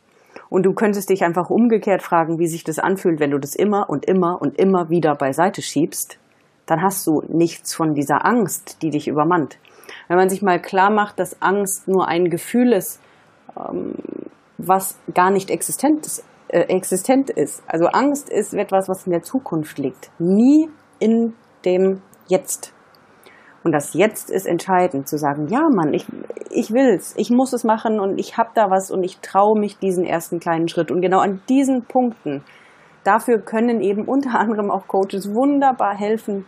[0.49, 3.89] Und du könntest dich einfach umgekehrt fragen, wie sich das anfühlt, wenn du das immer
[3.89, 6.19] und immer und immer wieder beiseite schiebst.
[6.67, 9.59] Dann hast du nichts von dieser Angst, die dich übermannt.
[10.09, 13.01] Wenn man sich mal klar macht, dass Angst nur ein Gefühl ist,
[13.57, 13.95] ähm,
[14.59, 17.63] was gar nicht existent ist, äh, existent ist.
[17.67, 20.69] Also Angst ist etwas, was in der Zukunft liegt, nie
[20.99, 22.73] in dem Jetzt.
[23.63, 26.07] Und das Jetzt ist entscheidend, zu sagen, ja Mann, ich,
[26.51, 29.79] ich will's, ich muss es machen und ich hab da was und ich traue mich
[29.79, 30.91] diesen ersten kleinen Schritt.
[30.91, 32.43] Und genau an diesen Punkten,
[33.05, 36.47] dafür können eben unter anderem auch Coaches wunderbar helfen,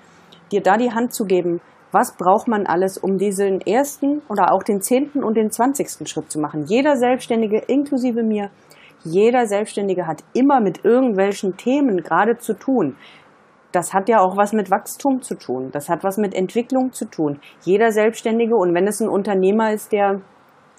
[0.53, 1.61] dir da die Hand zu geben,
[1.91, 6.31] was braucht man alles, um diesen ersten oder auch den zehnten und den zwanzigsten Schritt
[6.31, 6.65] zu machen.
[6.65, 8.51] Jeder Selbstständige, inklusive mir,
[9.05, 12.97] jeder Selbstständige hat immer mit irgendwelchen Themen gerade zu tun
[13.73, 15.71] das hat ja auch was mit Wachstum zu tun.
[15.73, 17.41] Das hat was mit Entwicklung zu tun.
[17.63, 20.21] Jeder Selbstständige und wenn es ein Unternehmer ist, der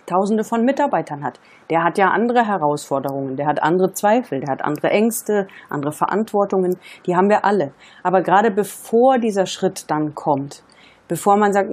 [0.05, 1.39] Tausende von Mitarbeitern hat,
[1.69, 6.77] der hat ja andere Herausforderungen, der hat andere Zweifel, der hat andere Ängste, andere Verantwortungen.
[7.05, 7.71] Die haben wir alle.
[8.03, 10.63] Aber gerade bevor dieser Schritt dann kommt,
[11.07, 11.69] bevor man sagt,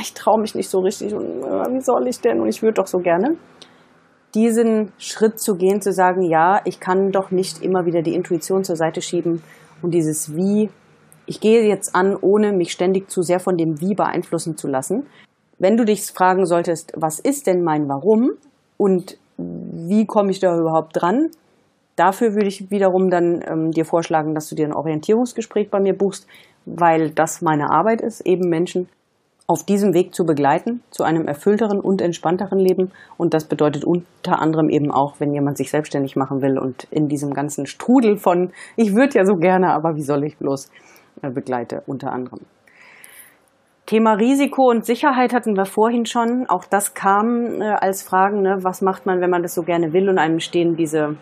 [0.00, 1.42] ich traue mich nicht so richtig und
[1.72, 3.36] wie soll ich denn und ich würde doch so gerne,
[4.34, 8.64] diesen Schritt zu gehen, zu sagen, ja, ich kann doch nicht immer wieder die Intuition
[8.64, 9.42] zur Seite schieben
[9.82, 10.68] und dieses Wie
[11.26, 15.06] ich gehe jetzt an, ohne mich ständig zu sehr von dem Wie beeinflussen zu lassen.
[15.58, 18.32] Wenn du dich fragen solltest, was ist denn mein Warum
[18.76, 21.30] und wie komme ich da überhaupt dran,
[21.96, 25.96] dafür würde ich wiederum dann ähm, dir vorschlagen, dass du dir ein Orientierungsgespräch bei mir
[25.96, 26.26] buchst,
[26.64, 28.88] weil das meine Arbeit ist, eben Menschen
[29.46, 32.90] auf diesem Weg zu begleiten, zu einem erfüllteren und entspannteren Leben.
[33.16, 37.08] Und das bedeutet unter anderem eben auch, wenn jemand sich selbstständig machen will und in
[37.08, 40.70] diesem ganzen Strudel von, ich würde ja so gerne, aber wie soll ich bloß,
[41.22, 42.40] äh, begleite unter anderem.
[43.86, 46.46] Thema Risiko und Sicherheit hatten wir vorhin schon.
[46.48, 48.58] Auch das kam äh, als Fragen, ne?
[48.62, 51.14] was macht man, wenn man das so gerne will und einem stehen diese,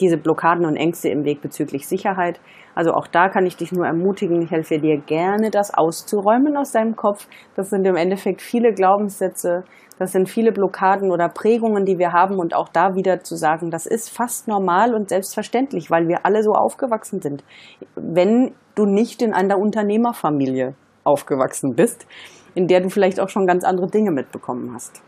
[0.00, 2.40] diese Blockaden und Ängste im Weg bezüglich Sicherheit.
[2.74, 6.72] Also auch da kann ich dich nur ermutigen, ich helfe dir gerne, das auszuräumen aus
[6.72, 7.26] deinem Kopf.
[7.54, 9.64] Das sind im Endeffekt viele Glaubenssätze,
[9.98, 13.70] das sind viele Blockaden oder Prägungen, die wir haben und auch da wieder zu sagen,
[13.70, 17.44] das ist fast normal und selbstverständlich, weil wir alle so aufgewachsen sind.
[17.94, 22.06] Wenn du nicht in einer Unternehmerfamilie aufgewachsen bist,
[22.54, 25.02] in der du vielleicht auch schon ganz andere Dinge mitbekommen hast.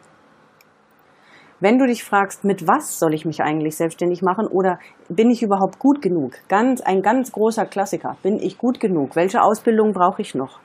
[1.65, 5.43] Wenn du dich fragst, mit was soll ich mich eigentlich selbstständig machen oder bin ich
[5.43, 6.35] überhaupt gut genug?
[6.47, 8.19] Ganz, ein ganz großer Klassiker.
[8.23, 9.17] Bin ich gut genug?
[9.17, 10.61] Welche Ausbildung brauche ich noch?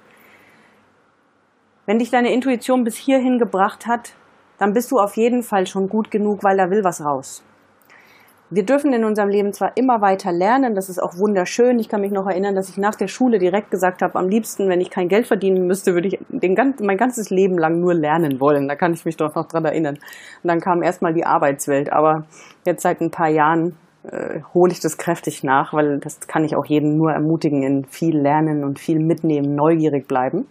[1.86, 4.12] Wenn dich deine Intuition bis hierhin gebracht hat,
[4.58, 7.46] dann bist du auf jeden Fall schon gut genug, weil da will was raus
[8.52, 11.78] wir dürfen in unserem Leben zwar immer weiter lernen, das ist auch wunderschön.
[11.78, 14.70] Ich kann mich noch erinnern, dass ich nach der Schule direkt gesagt habe, am liebsten,
[14.70, 18.40] wenn ich kein Geld verdienen müsste, würde ich den, mein ganzes Leben lang nur lernen
[18.40, 18.68] wollen.
[18.68, 19.96] Da kann ich mich doch noch dran erinnern.
[20.44, 21.94] Und dann kam erstmal die Arbeitswelt.
[21.94, 22.26] Aber
[22.66, 26.56] jetzt seit ein paar Jahren äh, hole ich das kräftig nach, weil das kann ich
[26.56, 30.48] auch jedem nur ermutigen, in viel lernen und viel mitnehmen, neugierig bleiben.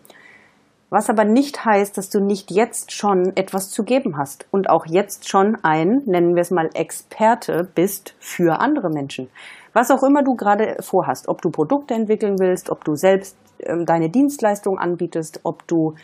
[0.91, 4.87] Was aber nicht heißt, dass du nicht jetzt schon etwas zu geben hast und auch
[4.87, 9.29] jetzt schon ein, nennen wir es mal, Experte bist für andere Menschen.
[9.75, 13.85] Was auch immer du gerade vorhast, ob du Produkte entwickeln willst, ob du selbst ähm,
[13.85, 15.95] deine Dienstleistung anbietest, ob du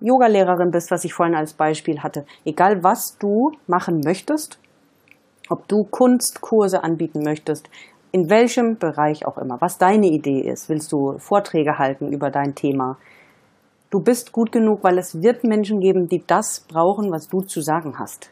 [0.00, 2.24] Yogalehrerin bist, was ich vorhin als Beispiel hatte.
[2.44, 4.60] Egal was du machen möchtest,
[5.48, 7.68] ob du Kunstkurse anbieten möchtest,
[8.12, 10.68] in welchem Bereich auch immer, was deine Idee ist.
[10.68, 12.98] Willst du Vorträge halten über dein Thema?
[13.90, 17.62] Du bist gut genug, weil es wird Menschen geben, die das brauchen, was du zu
[17.62, 18.30] sagen hast.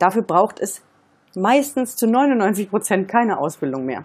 [0.00, 0.82] Dafür braucht es
[1.36, 4.04] meistens zu 99 Prozent keine Ausbildung mehr.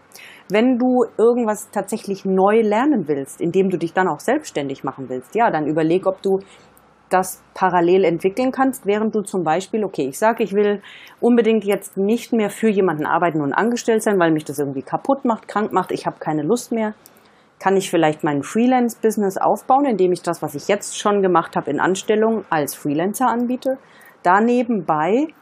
[0.49, 5.33] Wenn du irgendwas tatsächlich neu lernen willst, indem du dich dann auch selbstständig machen willst,
[5.33, 6.41] ja, dann überleg, ob du
[7.09, 10.83] das parallel entwickeln kannst, während du zum Beispiel, okay, ich sage, ich will
[11.19, 15.25] unbedingt jetzt nicht mehr für jemanden arbeiten und angestellt sein, weil mich das irgendwie kaputt
[15.25, 16.93] macht, krank macht, ich habe keine Lust mehr
[17.59, 21.71] kann ich vielleicht mein Freelance-Business aufbauen, indem ich das, was ich jetzt schon gemacht habe,
[21.71, 23.77] in Anstellung als Freelancer anbiete.
[24.23, 24.41] Da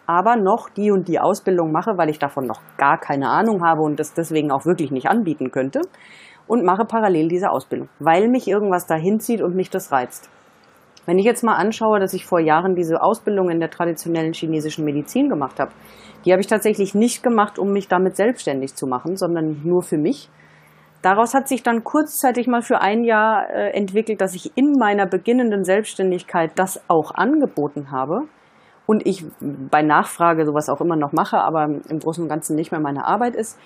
[0.06, 3.82] aber noch die und die Ausbildung mache, weil ich davon noch gar keine Ahnung habe
[3.82, 5.82] und das deswegen auch wirklich nicht anbieten könnte.
[6.48, 10.30] Und mache parallel diese Ausbildung, weil mich irgendwas dahin zieht und mich das reizt.
[11.08, 14.86] Wenn ich jetzt mal anschaue, dass ich vor Jahren diese Ausbildung in der traditionellen chinesischen
[14.86, 15.72] Medizin gemacht habe,
[16.24, 19.98] die habe ich tatsächlich nicht gemacht, um mich damit selbstständig zu machen, sondern nur für
[19.98, 20.30] mich
[21.06, 25.06] Daraus hat sich dann kurzzeitig mal für ein Jahr äh, entwickelt, dass ich in meiner
[25.06, 28.22] beginnenden Selbstständigkeit das auch angeboten habe
[28.88, 32.72] und ich bei Nachfrage sowas auch immer noch mache, aber im Großen und Ganzen nicht
[32.72, 33.60] mehr meine Arbeit ist.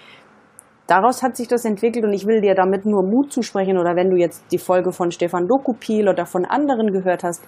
[0.88, 4.10] Daraus hat sich das entwickelt und ich will dir damit nur Mut zusprechen oder wenn
[4.10, 7.48] du jetzt die Folge von Stefan Dokupil oder von anderen gehört hast,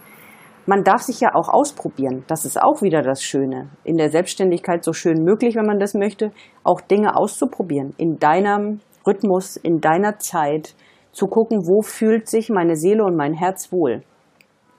[0.68, 2.24] man darf sich ja auch ausprobieren.
[2.28, 3.68] Das ist auch wieder das Schöne.
[3.84, 6.32] In der Selbstständigkeit so schön möglich, wenn man das möchte,
[6.64, 7.94] auch Dinge auszuprobieren.
[7.98, 10.76] In deinem Rhythmus in deiner Zeit
[11.12, 14.04] zu gucken, wo fühlt sich meine Seele und mein Herz wohl.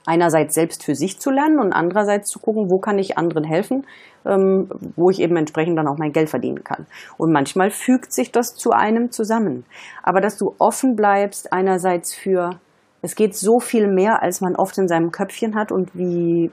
[0.05, 3.85] Einerseits selbst für sich zu lernen und andererseits zu gucken, wo kann ich anderen helfen,
[4.25, 6.87] ähm, wo ich eben entsprechend dann auch mein Geld verdienen kann.
[7.17, 9.65] Und manchmal fügt sich das zu einem zusammen.
[10.01, 12.59] Aber dass du offen bleibst, einerseits für
[13.03, 16.49] es geht so viel mehr, als man oft in seinem Köpfchen hat und wie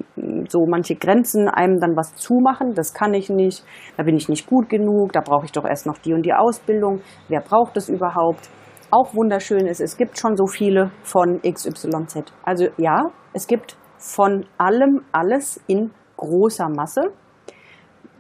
[0.48, 2.74] so manche Grenzen einem dann was zumachen.
[2.74, 3.64] Das kann ich nicht,
[3.96, 6.34] da bin ich nicht gut genug, da brauche ich doch erst noch die und die
[6.34, 7.02] Ausbildung.
[7.28, 8.50] Wer braucht das überhaupt?
[8.90, 12.32] Auch wunderschön ist, es gibt schon so viele von XYZ.
[12.42, 12.98] Also ja,
[13.32, 17.12] es gibt von allem alles in großer Masse.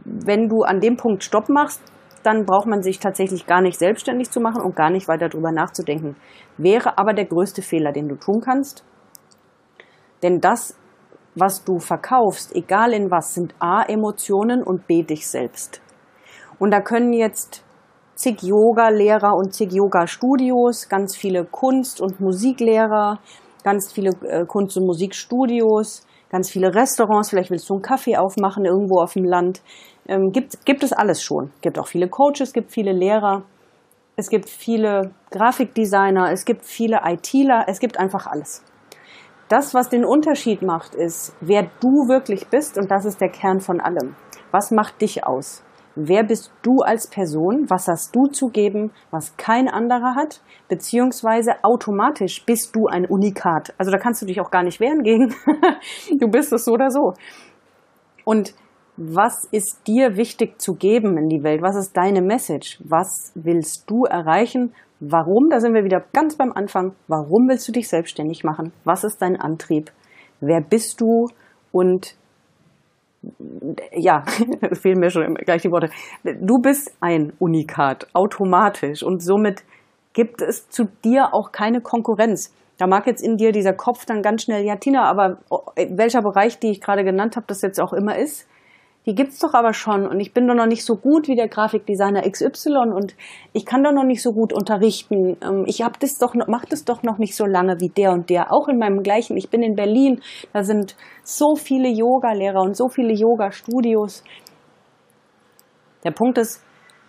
[0.04, 1.82] Wenn du an dem Punkt Stopp machst,
[2.22, 5.52] dann braucht man sich tatsächlich gar nicht selbstständig zu machen und gar nicht weiter darüber
[5.52, 6.16] nachzudenken.
[6.58, 8.84] Wäre aber der größte Fehler, den du tun kannst.
[10.22, 10.76] Denn das,
[11.34, 15.80] was du verkaufst, egal in was, sind A, Emotionen und B, dich selbst.
[16.58, 17.64] Und da können jetzt
[18.14, 23.18] zig Yoga-Lehrer und zig Yoga-Studios, ganz viele Kunst- und Musiklehrer,
[23.64, 28.64] ganz viele äh, Kunst- und Musikstudios, ganz viele Restaurants, vielleicht willst du einen Kaffee aufmachen
[28.64, 29.60] irgendwo auf dem Land,
[30.08, 31.52] ähm, gibt, gibt es alles schon.
[31.60, 33.42] Gibt auch viele Coaches, gibt viele Lehrer.
[34.16, 38.62] es gibt viele Grafikdesigner, es gibt viele ITler, es gibt einfach alles.
[39.48, 43.60] Das, was den Unterschied macht, ist, wer du wirklich bist und das ist der Kern
[43.60, 44.14] von allem.
[44.50, 45.64] Was macht dich aus?
[45.96, 47.68] Wer bist du als Person?
[47.68, 50.40] Was hast du zu geben, was kein anderer hat?
[50.68, 53.74] Beziehungsweise automatisch bist du ein Unikat.
[53.76, 55.34] Also da kannst du dich auch gar nicht wehren gegen.
[56.18, 57.14] du bist es so oder so.
[58.24, 58.54] Und
[58.96, 61.62] was ist dir wichtig zu geben in die Welt?
[61.62, 62.78] Was ist deine Message?
[62.84, 64.74] Was willst du erreichen?
[65.00, 65.48] Warum?
[65.50, 66.94] Da sind wir wieder ganz beim Anfang.
[67.08, 68.72] Warum willst du dich selbstständig machen?
[68.84, 69.90] Was ist dein Antrieb?
[70.40, 71.28] Wer bist du?
[71.72, 72.16] Und
[73.92, 74.24] ja,
[74.72, 75.90] fehlen mir schon gleich die Worte.
[76.24, 79.02] Du bist ein Unikat, automatisch.
[79.02, 79.64] Und somit
[80.12, 82.54] gibt es zu dir auch keine Konkurrenz.
[82.78, 85.38] Da mag jetzt in dir dieser Kopf dann ganz schnell, ja, Tina, aber
[85.76, 88.48] welcher Bereich, die ich gerade genannt habe, das jetzt auch immer ist,
[89.06, 91.48] die gibt's doch aber schon und ich bin doch noch nicht so gut wie der
[91.48, 93.14] Grafikdesigner XY und
[93.52, 95.36] ich kann doch noch nicht so gut unterrichten.
[95.42, 98.28] Ähm, ich hab das doch, mach das doch noch nicht so lange wie der und
[98.28, 98.52] der.
[98.52, 100.20] Auch in meinem gleichen, ich bin in Berlin,
[100.52, 104.22] da sind so viele Yoga-Lehrer und so viele Yoga-Studios.
[106.04, 106.62] Der Punkt ist,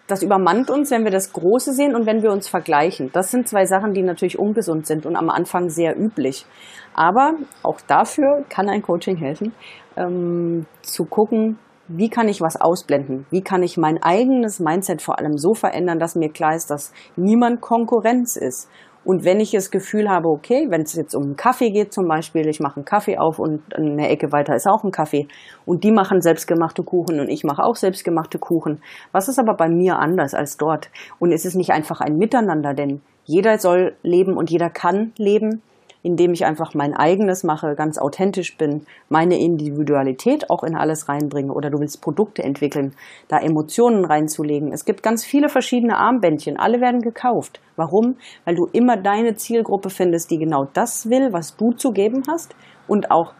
[0.08, 3.12] das übermannt uns, wenn wir das Große sehen und wenn wir uns vergleichen.
[3.14, 6.46] Das sind zwei Sachen, die natürlich ungesund sind und am Anfang sehr üblich.
[6.94, 9.54] Aber auch dafür kann ein Coaching helfen,
[9.96, 11.60] ähm, zu gucken,
[11.98, 13.26] wie kann ich was ausblenden?
[13.30, 16.94] Wie kann ich mein eigenes Mindset vor allem so verändern, dass mir klar ist, dass
[17.16, 18.70] niemand Konkurrenz ist?
[19.04, 22.08] Und wenn ich das Gefühl habe, okay, wenn es jetzt um einen Kaffee geht zum
[22.08, 25.28] Beispiel, ich mache einen Kaffee auf und eine Ecke weiter ist auch ein Kaffee
[25.66, 28.80] und die machen selbstgemachte Kuchen und ich mache auch selbstgemachte Kuchen.
[29.12, 30.92] Was ist aber bei mir anders als dort?
[31.18, 35.64] Und ist es nicht einfach ein Miteinander, denn jeder soll leben und jeder kann leben
[36.04, 41.54] indem ich einfach mein eigenes mache, ganz authentisch bin, meine Individualität auch in alles reinbringe
[41.54, 42.96] oder du willst Produkte entwickeln,
[43.28, 44.72] da Emotionen reinzulegen.
[44.72, 47.60] Es gibt ganz viele verschiedene Armbändchen, alle werden gekauft.
[47.76, 48.18] Warum?
[48.46, 52.56] Weil du immer deine Zielgruppe findest, die genau das will, was du zu geben hast
[52.88, 53.34] und auch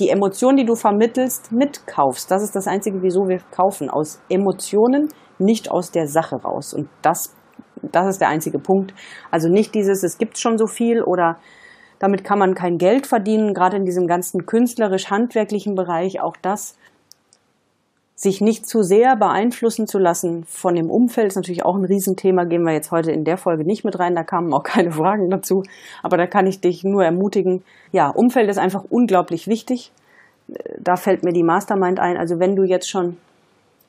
[0.00, 2.30] die Emotionen, die du vermittelst, mitkaufst.
[2.30, 3.88] Das ist das Einzige, wieso wir kaufen.
[3.88, 6.74] Aus Emotionen, nicht aus der Sache raus.
[6.74, 7.34] Und das,
[7.80, 8.92] das ist der einzige Punkt.
[9.30, 11.38] Also nicht dieses, es gibt schon so viel oder
[11.98, 16.20] damit kann man kein Geld verdienen, gerade in diesem ganzen künstlerisch-handwerklichen Bereich.
[16.20, 16.76] Auch das,
[18.16, 22.44] sich nicht zu sehr beeinflussen zu lassen von dem Umfeld, ist natürlich auch ein Riesenthema.
[22.44, 25.30] Gehen wir jetzt heute in der Folge nicht mit rein, da kamen auch keine Fragen
[25.30, 25.62] dazu.
[26.02, 27.62] Aber da kann ich dich nur ermutigen.
[27.92, 29.92] Ja, Umfeld ist einfach unglaublich wichtig.
[30.78, 32.16] Da fällt mir die Mastermind ein.
[32.16, 33.16] Also wenn du jetzt schon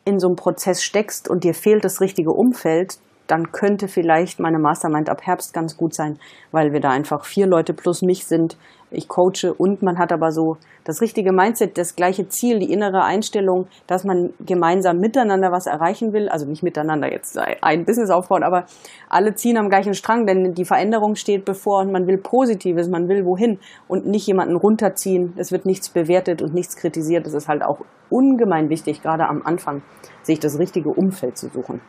[0.05, 4.59] in so einem Prozess steckst und dir fehlt das richtige Umfeld, dann könnte vielleicht meine
[4.59, 6.17] Mastermind ab Herbst ganz gut sein,
[6.51, 8.57] weil wir da einfach vier Leute plus mich sind.
[8.91, 13.03] Ich coache und man hat aber so das richtige Mindset, das gleiche Ziel, die innere
[13.03, 16.29] Einstellung, dass man gemeinsam miteinander was erreichen will.
[16.29, 18.65] Also nicht miteinander jetzt ein Business aufbauen, aber
[19.09, 23.09] alle ziehen am gleichen Strang, denn die Veränderung steht bevor und man will Positives, man
[23.09, 25.33] will wohin und nicht jemanden runterziehen.
[25.35, 27.25] Es wird nichts bewertet und nichts kritisiert.
[27.25, 29.81] Das ist halt auch ungemein wichtig, gerade am Anfang,
[30.21, 31.81] sich das richtige Umfeld zu suchen.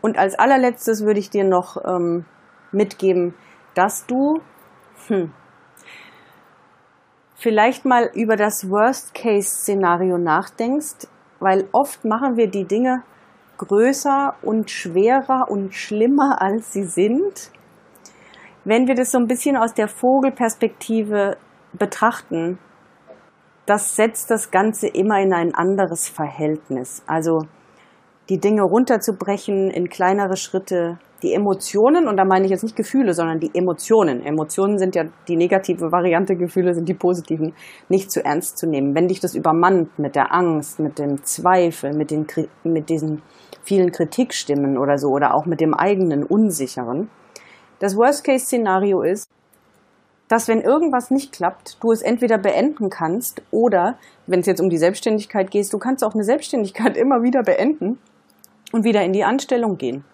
[0.00, 2.24] Und als allerletztes würde ich dir noch ähm,
[2.72, 3.34] mitgeben,
[3.74, 4.40] dass du
[5.06, 5.32] hm,
[7.34, 13.02] vielleicht mal über das Worst-Case-Szenario nachdenkst, weil oft machen wir die Dinge
[13.58, 17.50] größer und schwerer und schlimmer, als sie sind.
[18.64, 21.36] Wenn wir das so ein bisschen aus der Vogelperspektive
[21.72, 22.58] betrachten,
[23.66, 27.02] das setzt das Ganze immer in ein anderes Verhältnis.
[27.06, 27.46] Also
[28.30, 33.12] die Dinge runterzubrechen in kleinere Schritte, die Emotionen, und da meine ich jetzt nicht Gefühle,
[33.12, 34.24] sondern die Emotionen.
[34.24, 37.54] Emotionen sind ja die negative Variante, Gefühle sind die positiven,
[37.88, 38.94] nicht zu ernst zu nehmen.
[38.94, 42.26] Wenn dich das übermannt mit der Angst, mit dem Zweifel, mit, den,
[42.62, 43.20] mit diesen
[43.64, 47.10] vielen Kritikstimmen oder so, oder auch mit dem eigenen Unsicheren.
[47.80, 49.28] Das Worst-Case-Szenario ist,
[50.28, 54.70] dass wenn irgendwas nicht klappt, du es entweder beenden kannst oder, wenn es jetzt um
[54.70, 57.98] die Selbstständigkeit geht, du kannst auch eine Selbstständigkeit immer wieder beenden
[58.72, 60.04] und wieder in die Anstellung gehen.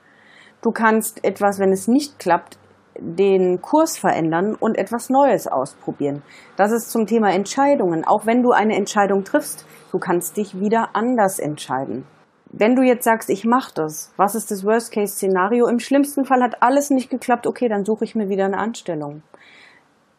[0.63, 2.59] Du kannst etwas, wenn es nicht klappt,
[2.99, 6.23] den Kurs verändern und etwas Neues ausprobieren.
[6.57, 8.05] Das ist zum Thema Entscheidungen.
[8.07, 12.07] Auch wenn du eine Entscheidung triffst, du kannst dich wieder anders entscheiden.
[12.51, 15.67] Wenn du jetzt sagst, ich mache das, was ist das Worst-Case-Szenario?
[15.67, 19.23] Im schlimmsten Fall hat alles nicht geklappt, okay, dann suche ich mir wieder eine Anstellung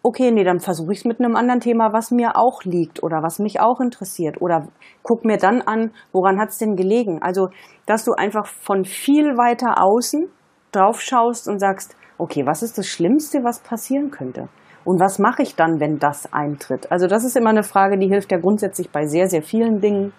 [0.07, 3.21] okay, nee, dann versuche ich es mit einem anderen Thema, was mir auch liegt oder
[3.23, 4.41] was mich auch interessiert.
[4.41, 4.67] Oder
[5.03, 7.21] guck mir dann an, woran hat es denn gelegen?
[7.21, 7.49] Also,
[7.85, 10.29] dass du einfach von viel weiter außen
[10.71, 14.49] drauf schaust und sagst, okay, was ist das Schlimmste, was passieren könnte?
[14.85, 16.89] Und was mache ich dann, wenn das eintritt?
[16.91, 20.13] Also das ist immer eine Frage, die hilft ja grundsätzlich bei sehr, sehr vielen Dingen,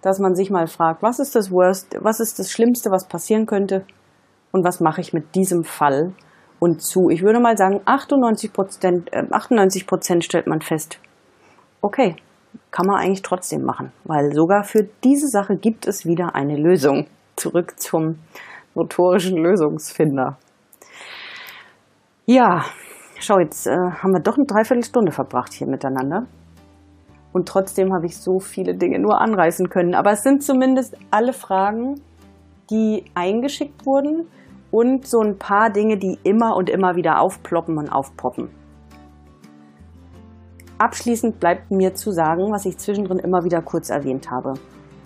[0.00, 3.44] dass man sich mal fragt, was ist das Worst, was ist das Schlimmste, was passieren
[3.44, 3.84] könnte?
[4.52, 6.12] und was mache ich mit diesem Fall.
[6.62, 11.00] Und zu, ich würde mal sagen, 98 Prozent, äh, 98 Prozent stellt man fest,
[11.80, 12.14] okay,
[12.70, 17.08] kann man eigentlich trotzdem machen, weil sogar für diese Sache gibt es wieder eine Lösung.
[17.34, 18.20] Zurück zum
[18.76, 20.38] notorischen Lösungsfinder.
[22.26, 22.64] Ja,
[23.18, 26.26] schau, jetzt äh, haben wir doch eine Dreiviertelstunde verbracht hier miteinander.
[27.32, 29.96] Und trotzdem habe ich so viele Dinge nur anreißen können.
[29.96, 32.00] Aber es sind zumindest alle Fragen,
[32.70, 34.28] die eingeschickt wurden
[34.72, 38.48] und so ein paar Dinge, die immer und immer wieder aufploppen und aufpoppen.
[40.78, 44.54] Abschließend bleibt mir zu sagen, was ich zwischendrin immer wieder kurz erwähnt habe.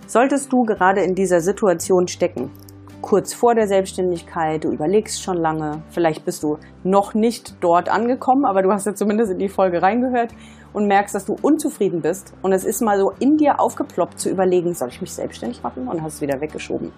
[0.07, 2.51] Solltest du gerade in dieser Situation stecken,
[3.03, 8.47] kurz vor der Selbstständigkeit, du überlegst schon lange, vielleicht bist du noch nicht dort angekommen,
[8.47, 10.31] aber du hast ja zumindest in die Folge reingehört
[10.73, 14.31] und merkst, dass du unzufrieden bist und es ist mal so in dir aufgeploppt zu
[14.31, 16.93] überlegen, soll ich mich selbstständig machen und hast es wieder weggeschoben.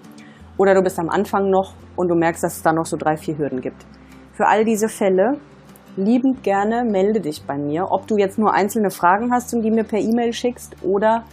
[0.59, 3.17] Oder du bist am Anfang noch und du merkst, dass es da noch so drei,
[3.17, 3.87] vier Hürden gibt.
[4.33, 5.39] Für all diese Fälle
[5.97, 9.71] liebend gerne melde dich bei mir, ob du jetzt nur einzelne Fragen hast und die
[9.71, 11.25] mir per E-Mail schickst oder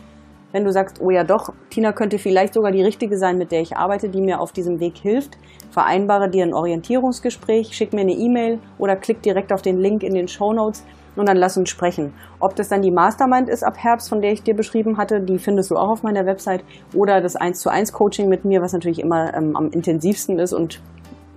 [0.51, 3.61] wenn du sagst, oh ja doch, Tina könnte vielleicht sogar die richtige sein, mit der
[3.61, 5.37] ich arbeite, die mir auf diesem Weg hilft,
[5.69, 10.13] vereinbare dir ein Orientierungsgespräch, schick mir eine E-Mail oder klick direkt auf den Link in
[10.13, 10.85] den Show Notes
[11.15, 12.13] und dann lass uns sprechen.
[12.39, 15.39] Ob das dann die Mastermind ist ab Herbst, von der ich dir beschrieben hatte, die
[15.39, 16.63] findest du auch auf meiner Website
[16.93, 20.53] oder das 1 zu 1 Coaching mit mir, was natürlich immer ähm, am intensivsten ist
[20.53, 20.81] und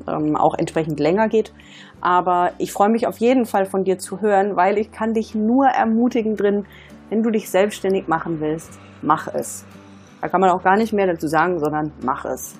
[0.07, 1.53] ähm, auch entsprechend länger geht.
[2.01, 5.35] Aber ich freue mich auf jeden Fall von dir zu hören, weil ich kann dich
[5.35, 6.66] nur ermutigen drin,
[7.11, 9.64] wenn du dich selbstständig machen willst, mach es.
[10.20, 12.55] Da kann man auch gar nicht mehr dazu sagen, sondern mach es.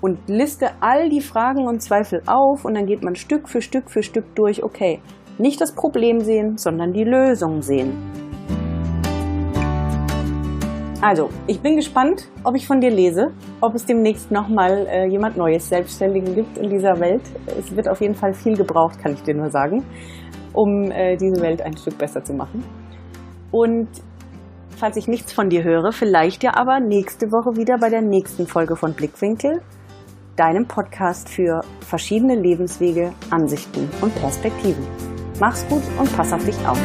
[0.00, 3.90] Und liste all die Fragen und Zweifel auf und dann geht man Stück für Stück
[3.90, 5.00] für Stück durch, okay,
[5.38, 7.96] nicht das Problem sehen, sondern die Lösung sehen.
[11.00, 13.30] Also, ich bin gespannt, ob ich von dir lese,
[13.60, 17.22] ob es demnächst nochmal äh, jemand Neues, Selbstständigen gibt in dieser Welt.
[17.56, 19.84] Es wird auf jeden Fall viel gebraucht, kann ich dir nur sagen,
[20.52, 22.64] um äh, diese Welt ein Stück besser zu machen.
[23.52, 23.88] Und
[24.76, 28.48] falls ich nichts von dir höre, vielleicht ja aber nächste Woche wieder bei der nächsten
[28.48, 29.62] Folge von Blickwinkel,
[30.34, 35.17] deinem Podcast für verschiedene Lebenswege, Ansichten und Perspektiven.
[35.40, 36.78] Mach's gut und pass auf dich auf.